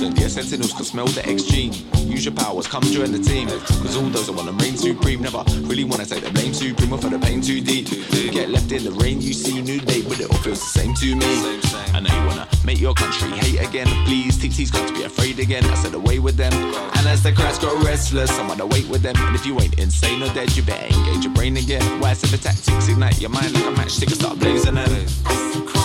know 0.00 0.06
I'm 0.06 0.12
a 0.12 0.14
mutant. 0.14 0.20
Yeah, 0.20 0.28
sentinels 0.28 0.72
can 0.72 0.84
smell 0.84 1.06
the 1.06 1.26
X 1.28 1.42
gene. 1.44 1.72
Use 2.08 2.24
your 2.24 2.34
powers, 2.34 2.66
come 2.66 2.82
join 2.84 3.12
the 3.12 3.18
team. 3.18 3.48
Cause 3.48 3.96
all 3.96 4.02
those 4.04 4.26
that 4.26 4.32
wanna 4.32 4.52
reign 4.52 4.76
supreme 4.76 5.22
never 5.22 5.44
really 5.62 5.84
wanna 5.84 6.06
take 6.06 6.22
the 6.22 6.30
blame 6.30 6.54
supreme 6.54 6.92
or 6.92 6.98
for 6.98 7.08
the 7.08 7.18
pain 7.18 7.40
too 7.40 7.60
deep. 7.60 7.88
Get 8.32 8.50
left 8.50 8.72
in 8.72 8.84
the 8.84 8.92
rain, 8.92 9.20
you 9.20 9.32
see 9.32 9.60
new 9.60 9.80
day, 9.80 10.02
but 10.02 10.20
it 10.20 10.30
all 10.30 10.38
feels 10.38 10.60
the 10.60 10.80
same 10.80 10.94
to 10.94 11.16
me. 11.16 11.60
I 11.94 12.00
know 12.00 12.14
you 12.14 12.26
wanna 12.26 12.48
make 12.64 12.80
your 12.80 12.94
country 12.94 13.30
hate 13.30 13.60
again. 13.66 13.86
Please, 14.06 14.36
TT's 14.38 14.70
got 14.70 14.86
to 14.88 14.94
be 14.94 15.04
afraid 15.04 15.38
again. 15.38 15.64
I 15.64 15.74
said 15.74 15.94
away 15.94 16.18
with 16.18 16.36
them. 16.36 16.52
And 16.52 17.06
as 17.06 17.22
the 17.22 17.32
crowds 17.32 17.58
grow 17.58 17.76
restless, 17.82 18.38
I'm 18.38 18.50
on 18.50 18.58
the 18.58 18.66
wait 18.66 18.88
with 18.88 19.02
them. 19.02 19.16
And 19.16 19.34
if 19.34 19.46
you 19.46 19.58
ain't 19.60 19.78
insane 19.78 20.22
or 20.22 20.32
dead, 20.34 20.54
you 20.56 20.62
better 20.62 20.86
engage 20.86 21.24
your 21.24 21.34
brain 21.34 21.56
again. 21.56 22.00
Why 22.00 22.14
the 22.14 22.38
tactics 22.38 22.88
ignite 22.88 23.20
your 23.20 23.30
mind 23.30 23.52
like 23.54 23.64
a 23.64 23.72
matchstick 23.72 24.08
and 24.08 24.16
start 24.16 24.38
blazing 24.38 24.74
them. 24.74 25.75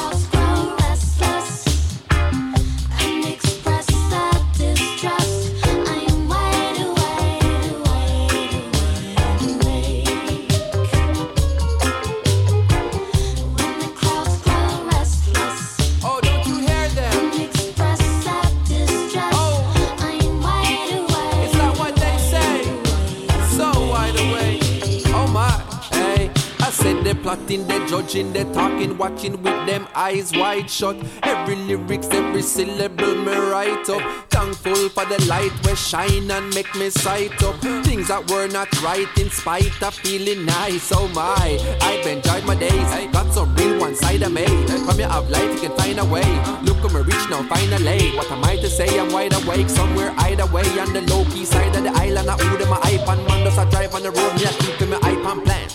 Said 27.51 27.67
they're 27.67 27.87
judging, 27.87 28.33
they're 28.33 28.53
talking, 28.53 28.97
watching 28.97 29.33
with 29.43 29.65
them 29.67 29.87
eyes 29.95 30.31
wide 30.33 30.69
shut. 30.69 30.95
Every 31.23 31.55
lyrics, 31.55 32.07
every 32.11 32.41
syllable 32.41 33.15
me 33.15 33.35
write 33.35 33.89
up. 33.89 34.01
Thankful 34.29 34.89
for 34.89 35.05
the 35.05 35.23
light 35.27 35.51
where 35.65 35.75
shine 35.75 36.31
and 36.31 36.53
make 36.53 36.73
me 36.75 36.89
sight 36.89 37.41
up. 37.43 37.55
Things 37.85 38.07
that 38.07 38.29
were 38.29 38.47
not 38.47 38.69
right 38.81 39.07
in 39.17 39.29
spite 39.29 39.81
of 39.83 39.93
feeling 39.95 40.45
nice. 40.45 40.91
Oh 40.93 41.07
my, 41.09 41.59
I've 41.81 42.07
enjoyed 42.07 42.45
my 42.45 42.55
days. 42.55 42.89
I 42.99 43.07
got 43.11 43.33
some 43.33 43.53
real 43.55 43.79
one 43.79 43.95
side 43.95 44.21
of 44.21 44.31
me. 44.31 44.45
From 44.85 44.99
your 44.99 45.09
have 45.09 45.29
life, 45.29 45.53
you 45.53 45.67
can 45.67 45.77
find 45.77 45.99
a 45.99 46.05
way. 46.05 46.29
Look 46.63 46.83
at 46.85 46.93
me 46.93 47.01
reach 47.01 47.29
now, 47.29 47.43
finally. 47.43 48.15
What 48.15 48.31
am 48.31 48.43
I 48.45 48.55
to 48.57 48.69
say? 48.69 48.99
I'm 48.99 49.11
wide 49.11 49.33
awake 49.33 49.69
somewhere 49.69 50.13
either 50.19 50.45
way 50.47 50.67
on 50.79 50.93
the 50.93 51.01
low 51.01 51.25
key 51.25 51.45
side 51.45 51.75
of 51.75 51.83
the 51.83 51.91
island. 51.91 52.29
I 52.29 52.33
order 52.51 52.65
my 52.67 52.79
iPhone, 52.95 53.27
man, 53.27 53.43
does 53.43 53.57
I 53.57 53.69
drive 53.69 53.93
on 53.93 54.03
the 54.03 54.11
road? 54.11 54.33
Me, 54.35 54.45
I 54.45 54.53
keep 54.59 54.87
my 54.87 54.97
iPhone 54.97 55.43
plan. 55.43 55.70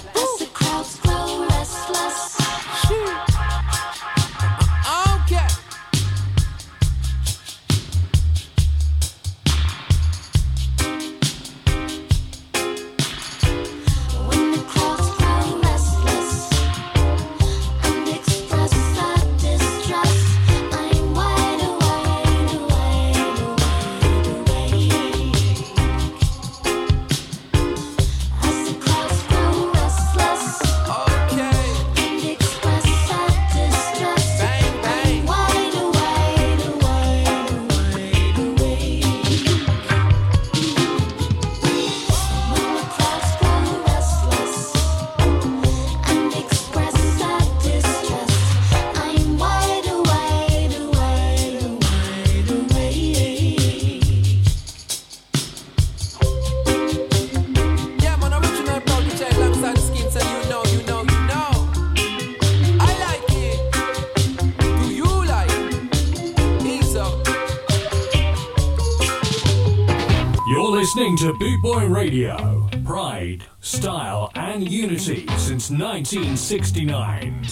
Listening 71.16 71.32
to 71.32 71.38
Boot 71.38 71.62
Boy 71.62 71.86
Radio. 71.86 72.68
Pride, 72.84 73.44
style, 73.60 74.30
and 74.34 74.68
unity 74.70 75.26
since 75.38 75.70
1969. 75.70 77.46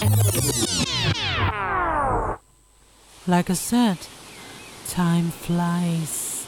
Like 3.27 3.49
I 3.49 3.53
said, 3.53 3.97
time 4.87 5.31
flies. 5.31 6.45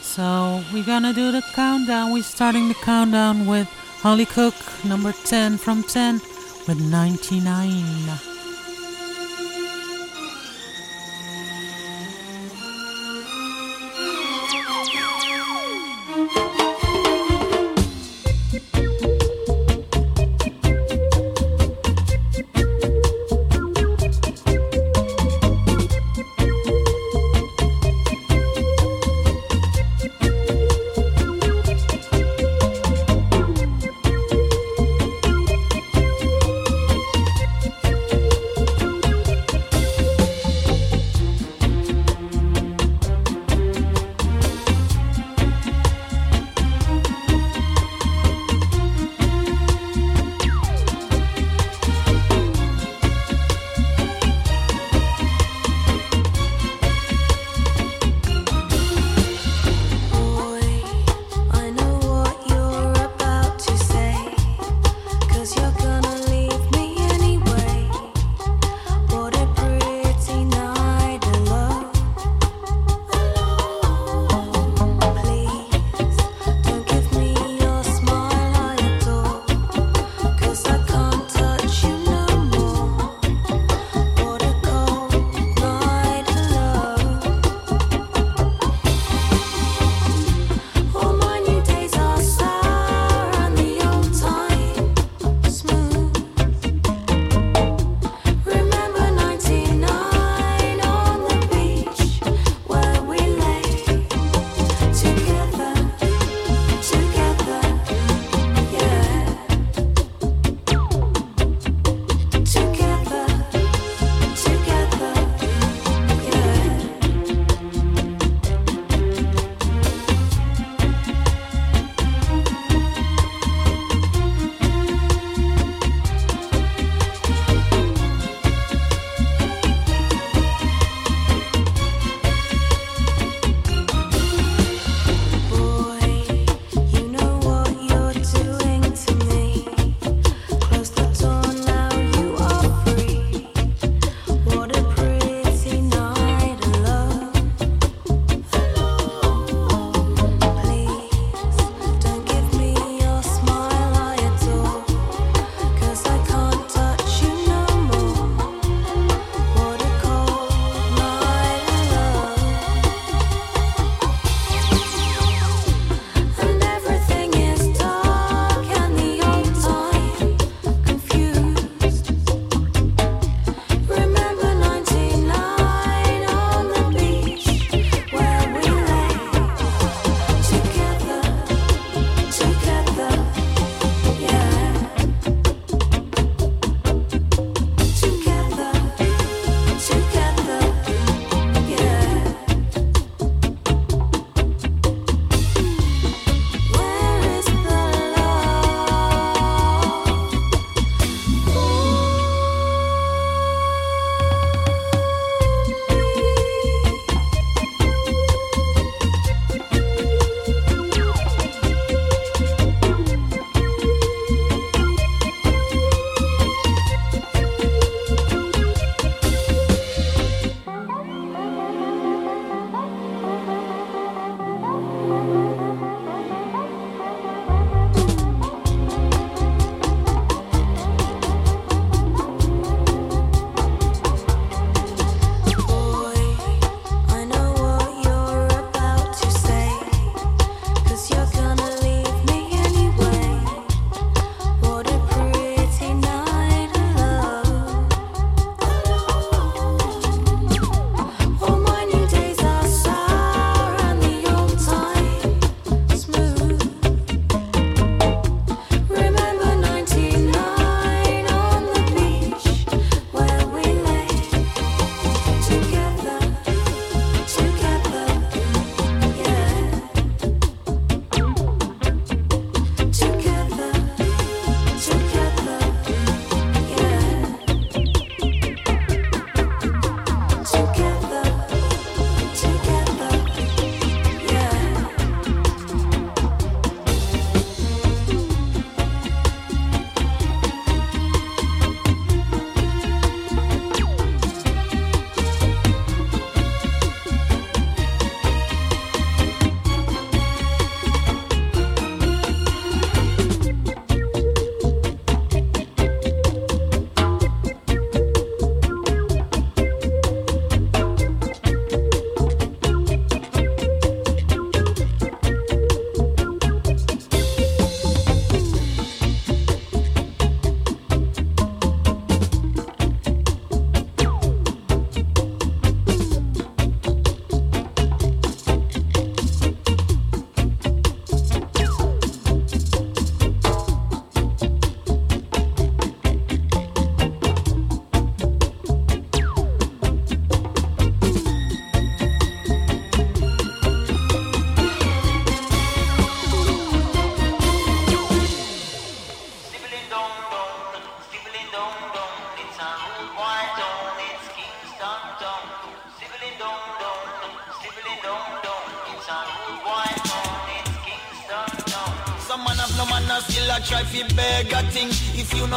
So 0.00 0.62
we're 0.72 0.84
gonna 0.84 1.12
do 1.12 1.32
the 1.32 1.42
countdown. 1.54 2.12
We're 2.12 2.22
starting 2.22 2.68
the 2.68 2.74
countdown 2.74 3.46
with 3.46 3.68
Holly 4.00 4.26
Cook, 4.26 4.54
number 4.84 5.12
10 5.12 5.58
from 5.58 5.82
10, 5.82 6.20
with 6.68 6.80
99. 6.80 8.35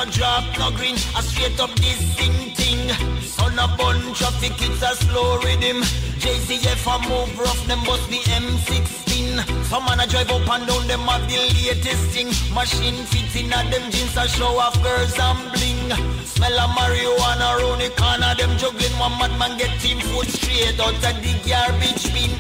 No 0.06 0.12
drop 0.12 0.44
no 0.58 0.72
green, 0.72 0.96
a 0.96 1.22
straight 1.22 1.60
up 1.60 1.74
this 1.76 2.00
thing 2.16 2.56
thing. 2.56 2.84
Son 3.22 3.54
a 3.60 3.68
bunch 3.76 4.04
bun 4.04 4.14
traffic, 4.14 4.56
it's 4.56 4.82
a 4.82 4.96
slow 5.04 5.38
rhythm. 5.40 5.82
JCF 6.24 6.86
a 6.88 6.96
move 7.10 7.40
rough, 7.40 7.62
them 7.68 7.84
bust 7.84 8.10
the 8.10 8.20
M16. 8.40 9.66
Some 9.66 9.86
man 9.86 10.00
a 10.00 10.08
drive 10.08 10.32
up 10.32 10.48
and 10.50 10.68
down, 10.68 10.88
them 10.88 11.02
have 11.02 11.28
the 11.28 11.38
latest 11.38 12.06
thing. 12.14 12.30
Machine 12.54 13.04
fits 13.12 13.36
in 13.36 13.52
a 13.52 13.60
them 13.72 13.92
jeans 13.92 14.16
a 14.16 14.28
show 14.28 14.58
off 14.60 14.82
girls 14.84 15.18
and 15.20 15.52
bling. 15.52 15.92
Smell 16.24 16.60
of 16.60 16.70
marijuana 16.78 17.60
round 17.60 17.82
the 17.82 17.90
corner, 18.00 18.34
them 18.36 18.58
juggling 18.58 18.98
one 19.00 19.18
madman 19.20 19.58
get 19.58 19.74
team 19.82 20.00
foot 20.00 20.28
straight 20.28 20.80
out 20.80 20.96
of 20.96 21.16
the 21.24 21.34
garbage 21.44 22.14
bin. 22.14 22.39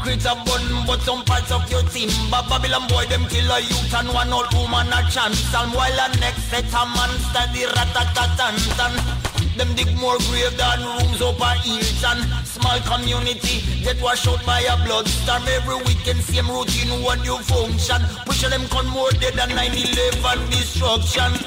Concrete 0.00 0.24
a 0.24 0.34
bun, 0.48 0.86
but 0.86 1.00
some 1.02 1.22
parts 1.24 1.52
of 1.52 1.70
your 1.70 1.82
timber. 1.82 2.40
Babylon 2.48 2.88
boy, 2.88 3.04
them 3.12 3.28
kill 3.28 3.52
a 3.52 3.60
youth 3.60 3.92
and 3.92 4.08
one 4.08 4.32
old 4.32 4.48
woman 4.54 4.88
a 4.88 5.04
chance. 5.12 5.52
And 5.52 5.74
while 5.74 5.92
a 5.92 6.08
next 6.16 6.48
set 6.48 6.64
a 6.72 6.82
man 6.88 7.12
study 7.28 7.66
rat-a-tat-tan-tan. 7.68 8.96
Them 9.58 9.74
dig 9.76 9.92
more 10.00 10.16
grave 10.16 10.56
than 10.56 10.80
rooms 10.80 11.20
up 11.20 11.36
a 11.36 11.52
and 11.60 12.20
Small 12.46 12.80
community 12.80 13.60
get 13.84 14.00
washed 14.00 14.26
out 14.26 14.44
by 14.46 14.60
a 14.60 14.76
blood 14.84 15.06
storm. 15.06 15.42
Every 15.48 15.76
weekend 15.84 16.20
same 16.20 16.48
routine, 16.48 17.02
one 17.02 17.20
new 17.20 17.36
function. 17.36 18.00
Push 18.24 18.48
them 18.48 18.66
con 18.68 18.86
more 18.88 19.10
dead 19.20 19.34
than 19.34 19.50
9-11 19.50 20.50
destruction. 20.50 21.39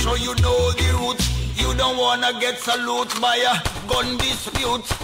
Sure 0.00 0.16
you 0.16 0.34
know 0.36 0.72
the 0.72 0.88
route 0.98 1.24
You 1.60 1.74
don't 1.76 1.96
wanna 1.98 2.32
get 2.40 2.58
salute 2.58 3.12
by 3.20 3.36
a 3.36 3.54
gun 3.88 4.16
dispute 4.16 4.99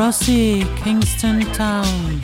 Rossi, 0.00 0.64
Kingston 0.82 1.40
Town. 1.52 2.22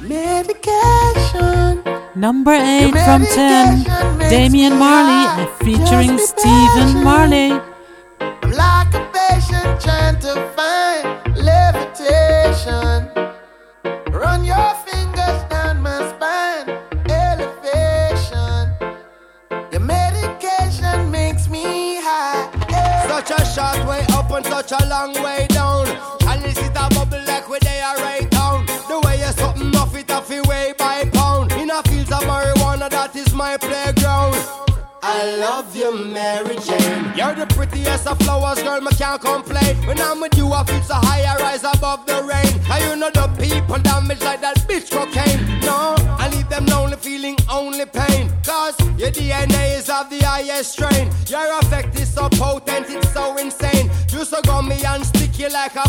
Medication. 0.00 1.84
Number 2.16 2.54
8 2.54 2.90
from 2.90 3.22
10, 3.24 3.84
Damien 4.18 4.76
Marley 4.76 5.46
featuring 5.62 6.18
Stephen 6.18 7.04
Marley. 7.04 7.52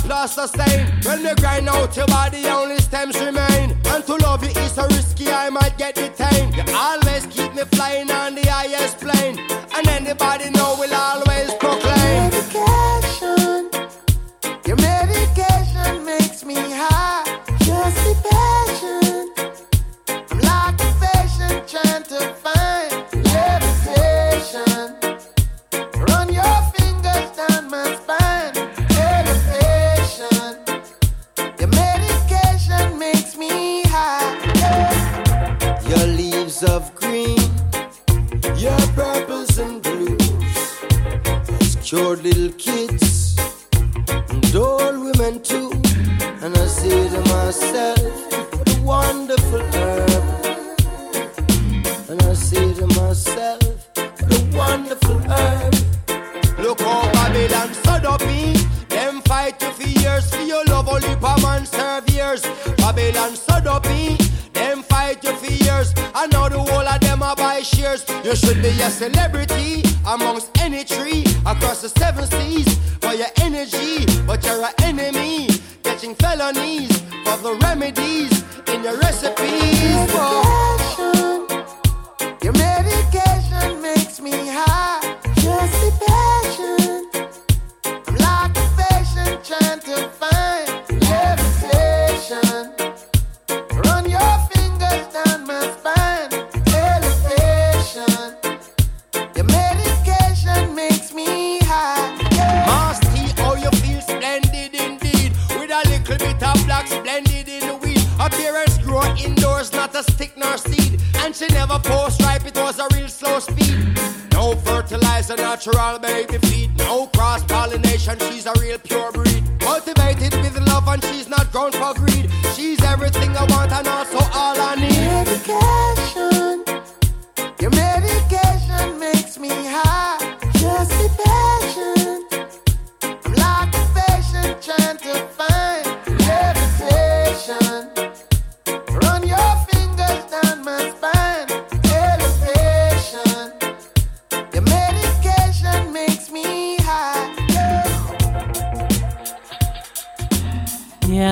last 0.08 0.36
same 0.48 0.88
When 1.04 1.24
we 1.24 1.34
grind 1.36 1.70
out 1.70 1.96
your 1.96 2.08
body, 2.08 2.46
only 2.48 2.80
stems 2.80 3.20
remain. 3.20 3.35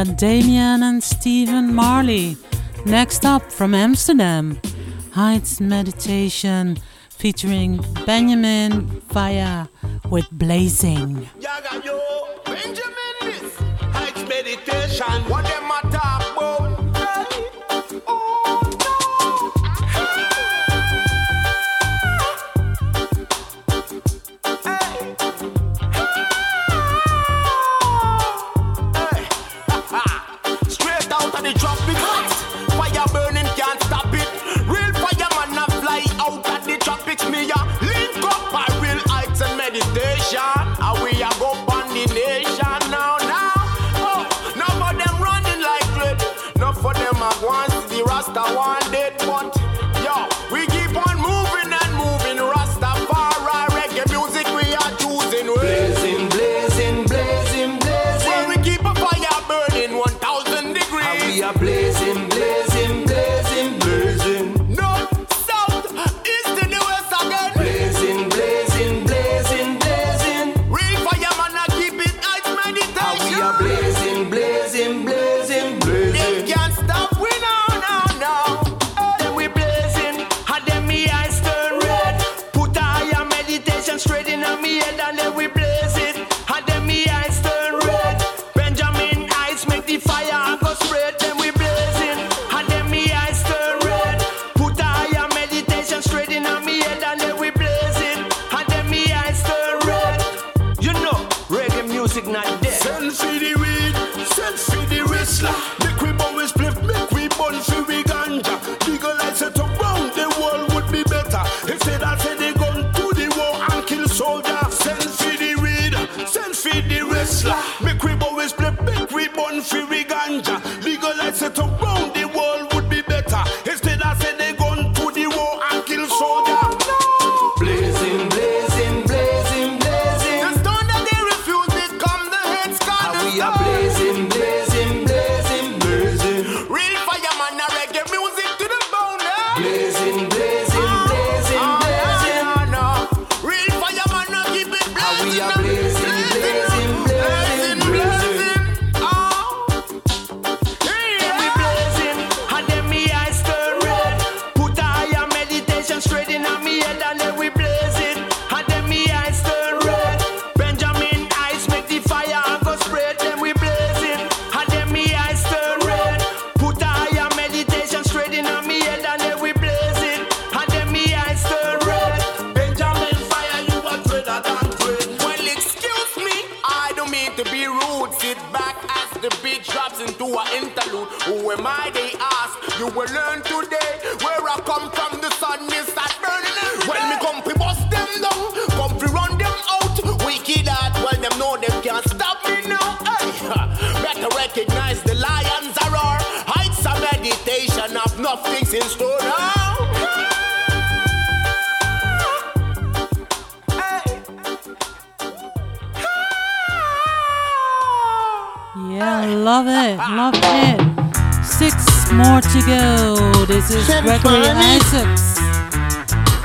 Damien 0.04 0.18
Damian 0.18 0.84
and 0.84 1.02
Stephen 1.02 1.74
Marley. 1.74 2.36
Next 2.86 3.26
up 3.26 3.52
from 3.52 3.74
Amsterdam, 3.74 4.60
Heights 5.12 5.62
Meditation 5.62 6.78
featuring 7.10 7.80
Benjamin 8.06 9.00
Fire 9.08 9.70
with 10.10 10.30
Blazing. 10.32 11.30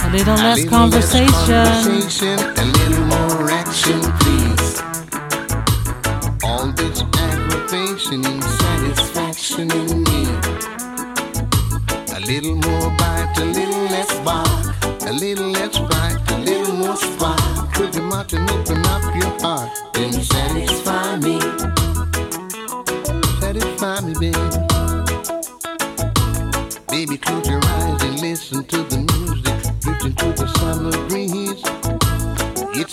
A 0.09 0.10
little 0.10 0.36
less, 0.36 0.56
little 0.56 0.70
conversation. 0.70 1.28
less 1.28 1.86
conversation. 1.86 2.39
A 2.39 2.64
little 2.64 3.05
more 3.05 3.51
action, 3.51 4.01
please. 4.20 4.80
All 6.43 6.72
this 6.72 7.02
aggravation 7.02 8.24
and 8.24 8.43
satisfaction 8.43 9.70
in 9.70 10.02
me. 10.05 10.24
A 12.16 12.20
little 12.24 12.56
more 12.56 12.89
bite, 12.97 13.35
a 13.36 13.44
little 13.44 13.85
less 13.93 14.18
bark. 14.20 14.76
A 15.02 15.12
little 15.12 15.51
less 15.51 15.78
bite, 15.78 16.16
a 16.30 16.39
little 16.39 16.74
more 16.76 16.97
spark. 16.97 17.94
your 17.94 18.05
mouth 18.05 18.32
and 18.32 18.51
open 18.51 18.78
up 18.86 19.14
your 19.14 19.39
heart 19.43 19.68
and 19.97 20.14
satisfy 20.14 21.16
me? 21.16 21.39
Satisfy 23.40 24.01
me, 24.01 24.14
baby. 24.14 24.68
Baby, 26.89 27.18
close 27.18 27.47
your 27.47 27.62
eyes 27.62 28.02
and 28.05 28.20
listen 28.22 28.64
to 28.64 28.88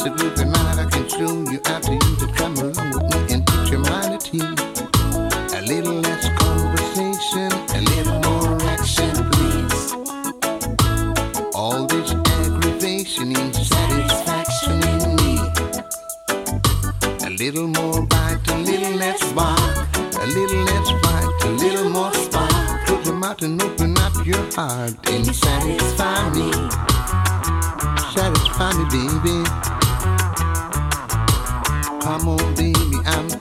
Absolutely 0.05 0.45
not, 0.45 0.77
I 0.77 1.07
show 1.07 1.33
you. 1.49 1.59
after 1.65 1.93
you 1.93 2.15
to 2.17 2.27
come 2.35 2.55
along 2.57 2.91
with 2.91 3.27
me 3.27 3.33
and 3.33 3.43
put 3.47 3.71
your 3.71 3.79
mind 3.79 4.13
at 4.13 4.31
ease. 4.31 4.43
A 5.57 5.61
little 5.65 5.95
less 5.95 6.29
conversation, 6.37 7.51
a 7.73 7.81
little 7.81 8.19
more 8.21 8.61
action, 8.69 9.09
please. 9.31 9.93
All 11.55 11.87
this 11.87 12.13
aggravation 12.13 13.31
is 13.31 13.67
satisfaction 13.67 14.77
in 14.93 15.15
me. 15.15 15.39
A 17.25 17.31
little 17.31 17.65
more 17.65 18.05
bite, 18.05 18.47
a 18.49 18.57
little 18.59 18.95
less 18.97 19.33
bark, 19.33 19.87
a 20.21 20.27
little 20.27 20.63
less 20.69 20.91
bite, 21.01 21.45
a 21.45 21.49
little 21.49 21.89
more 21.89 22.13
spark. 22.13 22.85
Close 22.85 23.07
your 23.07 23.15
mouth 23.15 23.41
and 23.41 23.59
open 23.59 23.97
up 23.97 24.13
your 24.23 24.45
heart 24.53 24.93
and 25.09 25.25
satisfy 25.35 26.29
me. 26.29 26.51
Satisfy 28.13 28.71
me, 28.73 28.85
baby. 28.91 29.74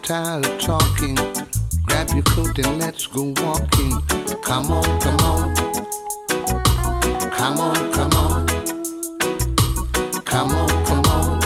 tired 0.05 0.45
of 0.45 0.61
talking. 0.61 1.15
Grab 1.85 2.11
your 2.11 2.23
coat 2.25 2.59
and 2.59 2.79
let's 2.79 3.07
go 3.07 3.33
walking. 3.39 3.93
Come 4.43 4.71
on, 4.71 5.01
come 5.01 5.21
on. 5.21 5.55
Come 7.31 7.59
on, 7.59 7.93
come 7.93 8.13
on. 8.13 8.47
Come 10.25 10.51
on, 10.51 10.85
come 10.85 11.05
on. 11.07 11.41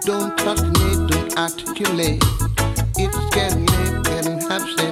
Don't 0.00 0.36
talk 0.38 0.60
me, 0.60 1.06
don't 1.06 1.38
articulate. 1.38 2.22
It's 2.98 3.34
getting 3.34 3.66
late, 3.66 4.02
getting 4.04 4.42
upset. 4.50 4.91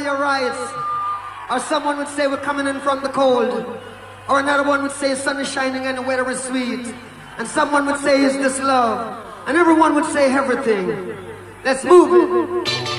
for 0.00 0.06
your 0.06 0.18
rise. 0.18 0.74
Or 1.50 1.58
someone 1.60 1.98
would 1.98 2.08
say, 2.08 2.26
We're 2.26 2.38
coming 2.38 2.66
in 2.66 2.80
from 2.80 3.02
the 3.02 3.08
cold. 3.08 3.50
Or 4.28 4.40
another 4.40 4.66
one 4.66 4.82
would 4.82 4.92
say, 4.92 5.14
Sun 5.14 5.40
is 5.40 5.50
shining 5.50 5.86
and 5.86 5.98
the 5.98 6.02
weather 6.02 6.28
is 6.30 6.42
sweet. 6.42 6.94
And 7.38 7.46
someone 7.46 7.86
would 7.86 7.98
say, 7.98 8.22
Is 8.22 8.34
this 8.34 8.58
love? 8.60 9.26
And 9.46 9.56
everyone 9.56 9.94
would 9.94 10.06
say, 10.06 10.32
Everything. 10.32 11.16
Let's 11.64 11.84
move 11.84 12.66
it. 12.66 12.89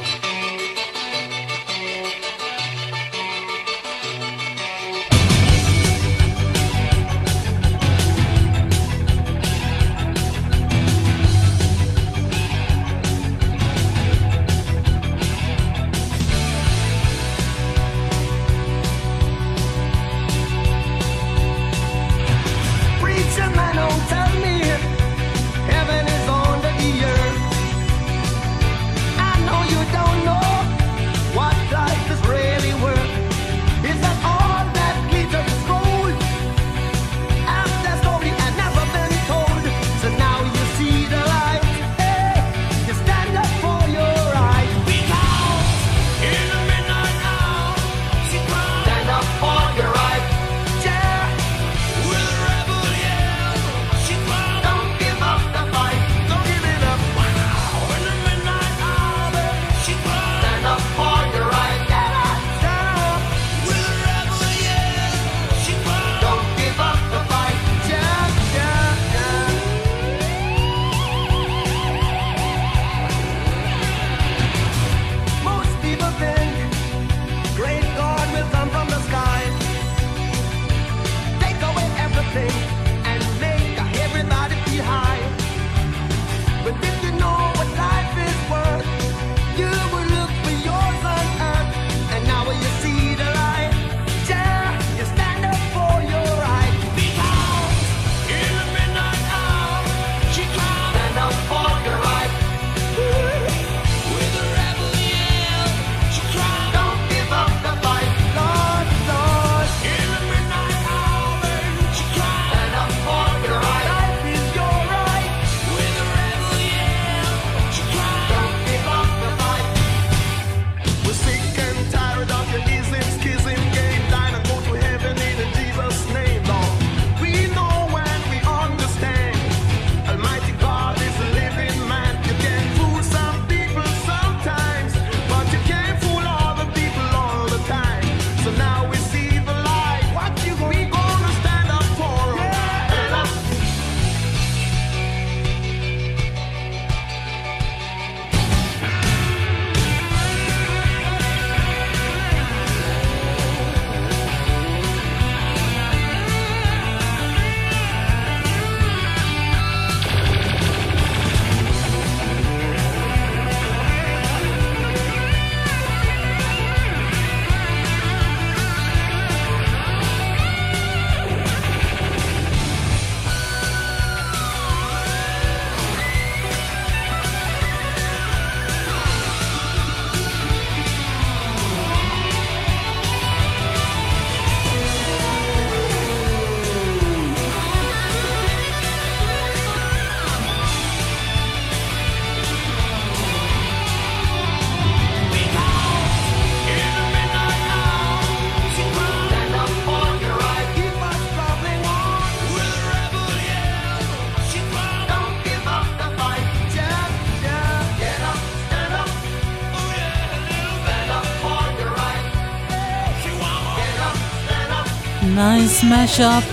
smash 215.82 216.20
up 216.20 216.44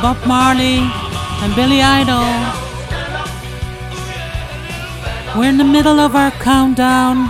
Bob 0.00 0.24
Marley 0.24 0.78
and 1.42 1.52
Billy 1.56 1.82
Idol. 1.82 2.28
We're 5.36 5.48
in 5.48 5.58
the 5.58 5.64
middle 5.64 5.98
of 5.98 6.14
our 6.14 6.30
countdown. 6.30 7.28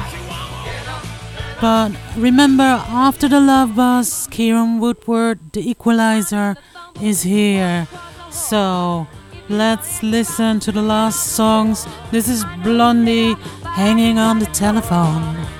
But 1.58 1.92
remember, 2.18 2.70
after 3.08 3.28
the 3.28 3.40
love 3.40 3.76
bus, 3.76 4.26
Kieran 4.26 4.78
Woodward, 4.78 5.38
the 5.54 5.70
equalizer, 5.70 6.54
is 7.00 7.22
here. 7.22 7.88
So 8.30 9.06
let's 9.48 10.02
listen 10.02 10.60
to 10.60 10.70
the 10.70 10.82
last 10.82 11.32
songs. 11.32 11.86
This 12.10 12.28
is 12.28 12.44
Blondie 12.62 13.36
hanging 13.64 14.18
on 14.18 14.38
the 14.38 14.50
telephone. 14.64 15.55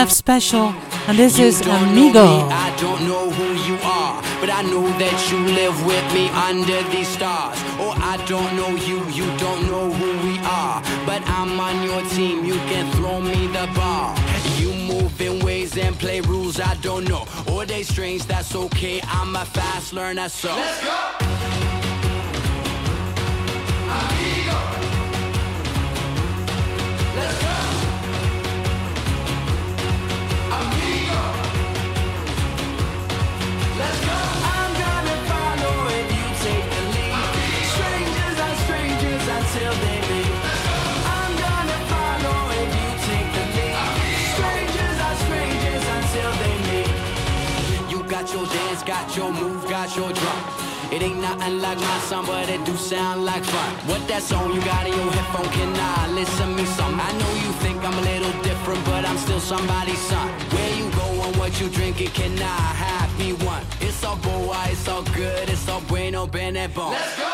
Jeff 0.00 0.12
special, 0.12 0.74
and 1.08 1.18
this 1.18 1.38
you 1.38 1.44
is 1.44 1.60
Amigo. 1.60 2.24
I 2.48 2.74
don't 2.80 3.06
know 3.06 3.28
who 3.28 3.48
you 3.68 3.74
are, 3.84 4.22
but 4.40 4.48
I 4.48 4.62
know 4.62 4.88
that 4.98 5.30
you 5.30 5.38
live 5.52 5.76
with 5.84 6.14
me 6.14 6.30
under 6.30 6.80
these 6.88 7.06
stars. 7.06 7.58
Oh, 7.78 7.92
I 8.00 8.16
don't 8.24 8.56
know 8.56 8.70
you, 8.88 9.04
you 9.10 9.26
don't 9.36 9.66
know 9.66 9.92
who 9.92 10.10
we 10.26 10.38
are, 10.38 10.80
but 11.04 11.20
I'm 11.28 11.60
on 11.60 11.82
your 11.82 12.00
team. 12.12 12.46
You 12.46 12.54
can 12.72 12.90
throw 12.92 13.20
me 13.20 13.48
the 13.48 13.68
ball. 13.74 14.16
You 14.56 14.72
move 14.72 15.20
in 15.20 15.44
ways 15.44 15.76
and 15.76 15.94
play 15.98 16.22
rules 16.22 16.58
I 16.60 16.76
don't 16.76 17.06
know. 17.06 17.26
Or 17.52 17.66
they 17.66 17.82
strange, 17.82 18.24
that's 18.24 18.54
okay. 18.54 19.02
I'm 19.04 19.36
a 19.36 19.44
fast 19.44 19.92
learner, 19.92 20.30
so. 20.30 20.48
Let's 20.48 20.82
go! 20.82 21.19
got 48.20 48.34
your 48.34 48.46
dance, 48.46 48.82
got 48.82 49.16
your 49.16 49.32
move, 49.32 49.62
got 49.70 49.96
your 49.96 50.12
drop. 50.12 50.92
It 50.92 51.00
ain't 51.00 51.22
nothing 51.22 51.58
like 51.60 51.78
my 51.78 51.98
song, 52.00 52.26
but 52.26 52.50
it 52.50 52.62
do 52.66 52.76
sound 52.76 53.24
like 53.24 53.42
fun. 53.42 53.72
What 53.88 54.06
that 54.08 54.22
song 54.22 54.52
you 54.52 54.60
got 54.60 54.86
in 54.86 54.92
your 54.92 55.10
headphone? 55.10 55.50
Can 55.52 55.72
I 55.74 56.12
listen 56.12 56.54
me 56.54 56.66
some? 56.66 57.00
I 57.00 57.12
know 57.12 57.32
you 57.44 57.50
think 57.64 57.82
I'm 57.82 57.96
a 57.96 58.00
little 58.02 58.42
different, 58.42 58.84
but 58.84 59.06
I'm 59.06 59.16
still 59.16 59.40
somebody's 59.40 59.98
son. 59.98 60.28
Where 60.52 60.74
you 60.76 60.90
going? 60.90 61.38
What 61.38 61.58
you 61.62 61.70
drinking? 61.70 62.08
Can 62.08 62.38
I 62.38 62.60
have 62.84 63.18
me 63.18 63.32
one? 63.32 63.64
It's 63.80 64.04
all 64.04 64.16
boy, 64.16 64.54
it's 64.66 64.86
all 64.86 65.02
good, 65.14 65.48
it's 65.48 65.66
all 65.68 65.80
bueno, 65.88 66.26
bene 66.26 66.68
bon. 66.74 66.92
Let's 66.92 67.18
go. 67.18 67.29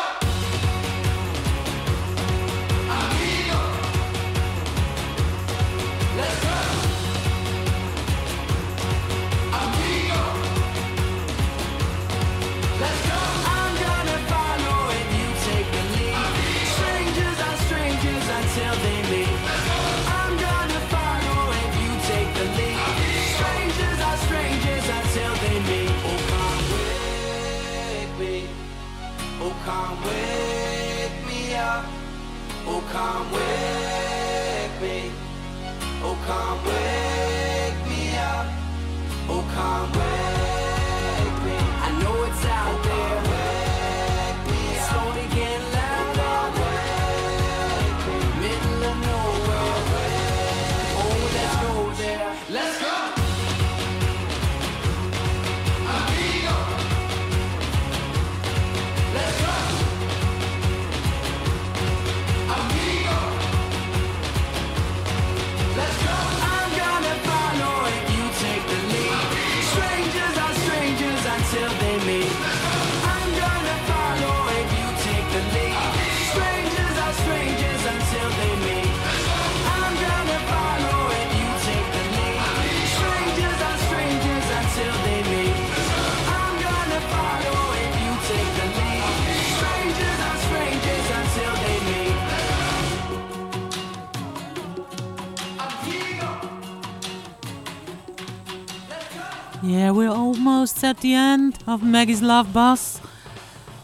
at 100.87 101.01
the 101.01 101.13
end 101.13 101.59
of 101.67 101.83
Maggie's 101.83 102.21
Love 102.21 102.53
Bus. 102.53 103.01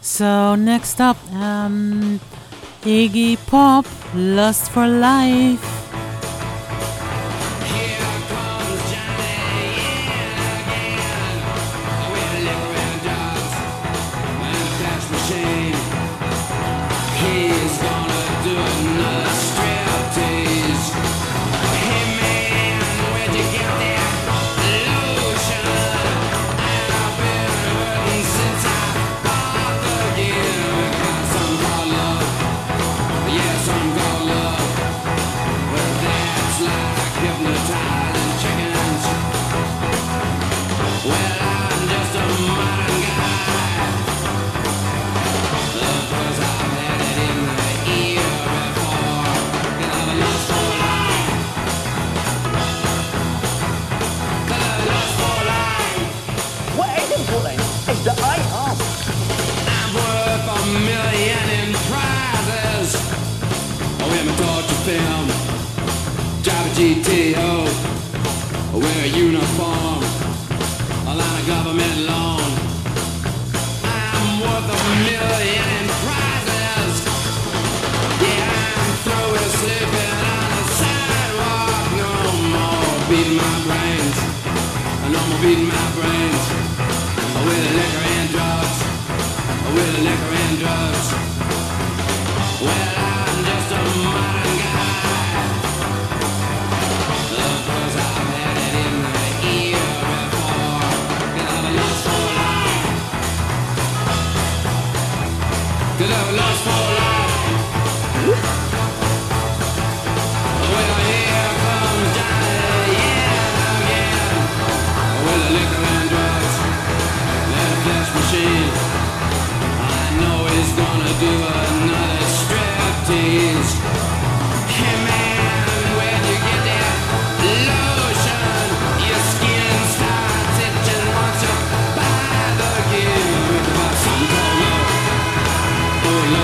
So 0.00 0.54
next 0.54 1.00
up, 1.00 1.18
um, 1.32 2.18
Iggy 2.82 3.36
Pop, 3.46 3.84
Lust 4.14 4.70
for 4.70 4.88
Life. 4.88 5.73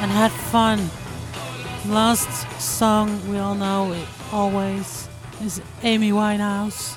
and 0.00 0.10
had 0.10 0.30
fun. 0.30 0.78
Last 1.86 2.28
song 2.60 3.20
we 3.30 3.38
all 3.38 3.54
know 3.54 3.92
it 3.92 4.06
always 4.32 5.08
is 5.40 5.60
Amy 5.82 6.10
Winehouse. 6.10 6.96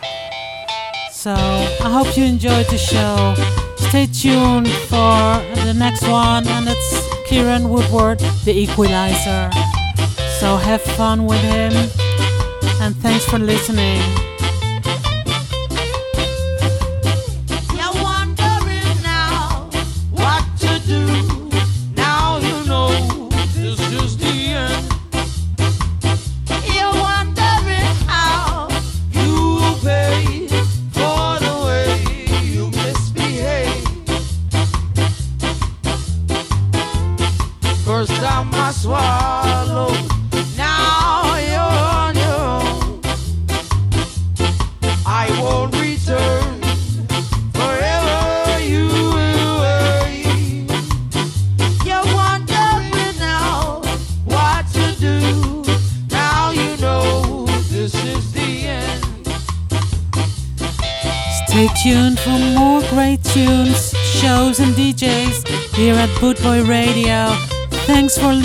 So 1.11 1.33
I 1.33 1.89
hope 1.91 2.15
you 2.17 2.23
enjoyed 2.23 2.67
the 2.67 2.77
show. 2.77 3.35
Stay 3.89 4.05
tuned 4.07 4.69
for 4.87 5.41
the 5.65 5.73
next 5.75 6.07
one, 6.07 6.47
and 6.47 6.67
it's 6.69 7.07
Kieran 7.27 7.69
Woodward, 7.69 8.19
the 8.45 8.53
Equalizer. 8.53 9.49
So 10.39 10.57
have 10.57 10.81
fun 10.81 11.25
with 11.25 11.41
him, 11.41 11.73
and 12.81 12.95
thanks 12.97 13.25
for 13.25 13.39
listening. 13.39 14.28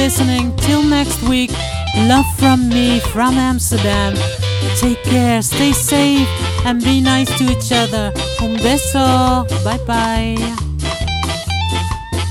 Listening. 0.05 0.55
Till 0.57 0.83
next 0.83 1.23
week, 1.23 1.51
love 1.97 2.27
from 2.37 2.69
me 2.69 3.01
from 3.01 3.39
Amsterdam. 3.39 4.15
Take 4.77 5.03
care, 5.03 5.41
stay 5.41 5.73
safe, 5.73 6.29
and 6.67 6.85
be 6.85 7.01
nice 7.01 7.31
to 7.39 7.45
each 7.45 7.73
other. 7.73 8.13
Un 8.43 8.59
beso. 8.65 9.47
Bye 9.65 9.81
bye. 9.87 10.37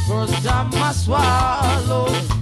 First 0.07 0.43
time 0.45 0.69
I 0.75 2.32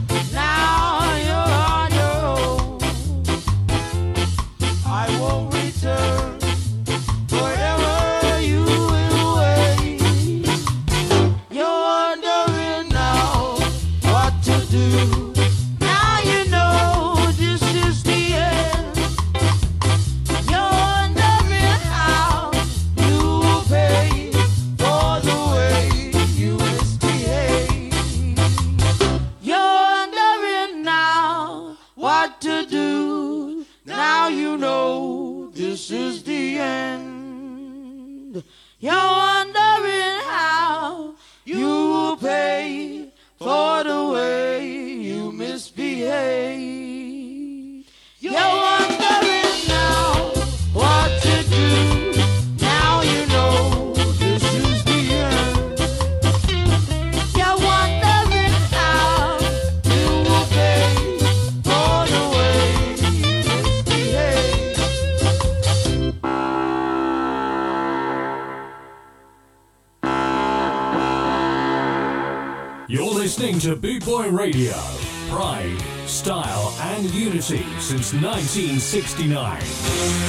since 77.82 78.14
1969. 78.14 80.21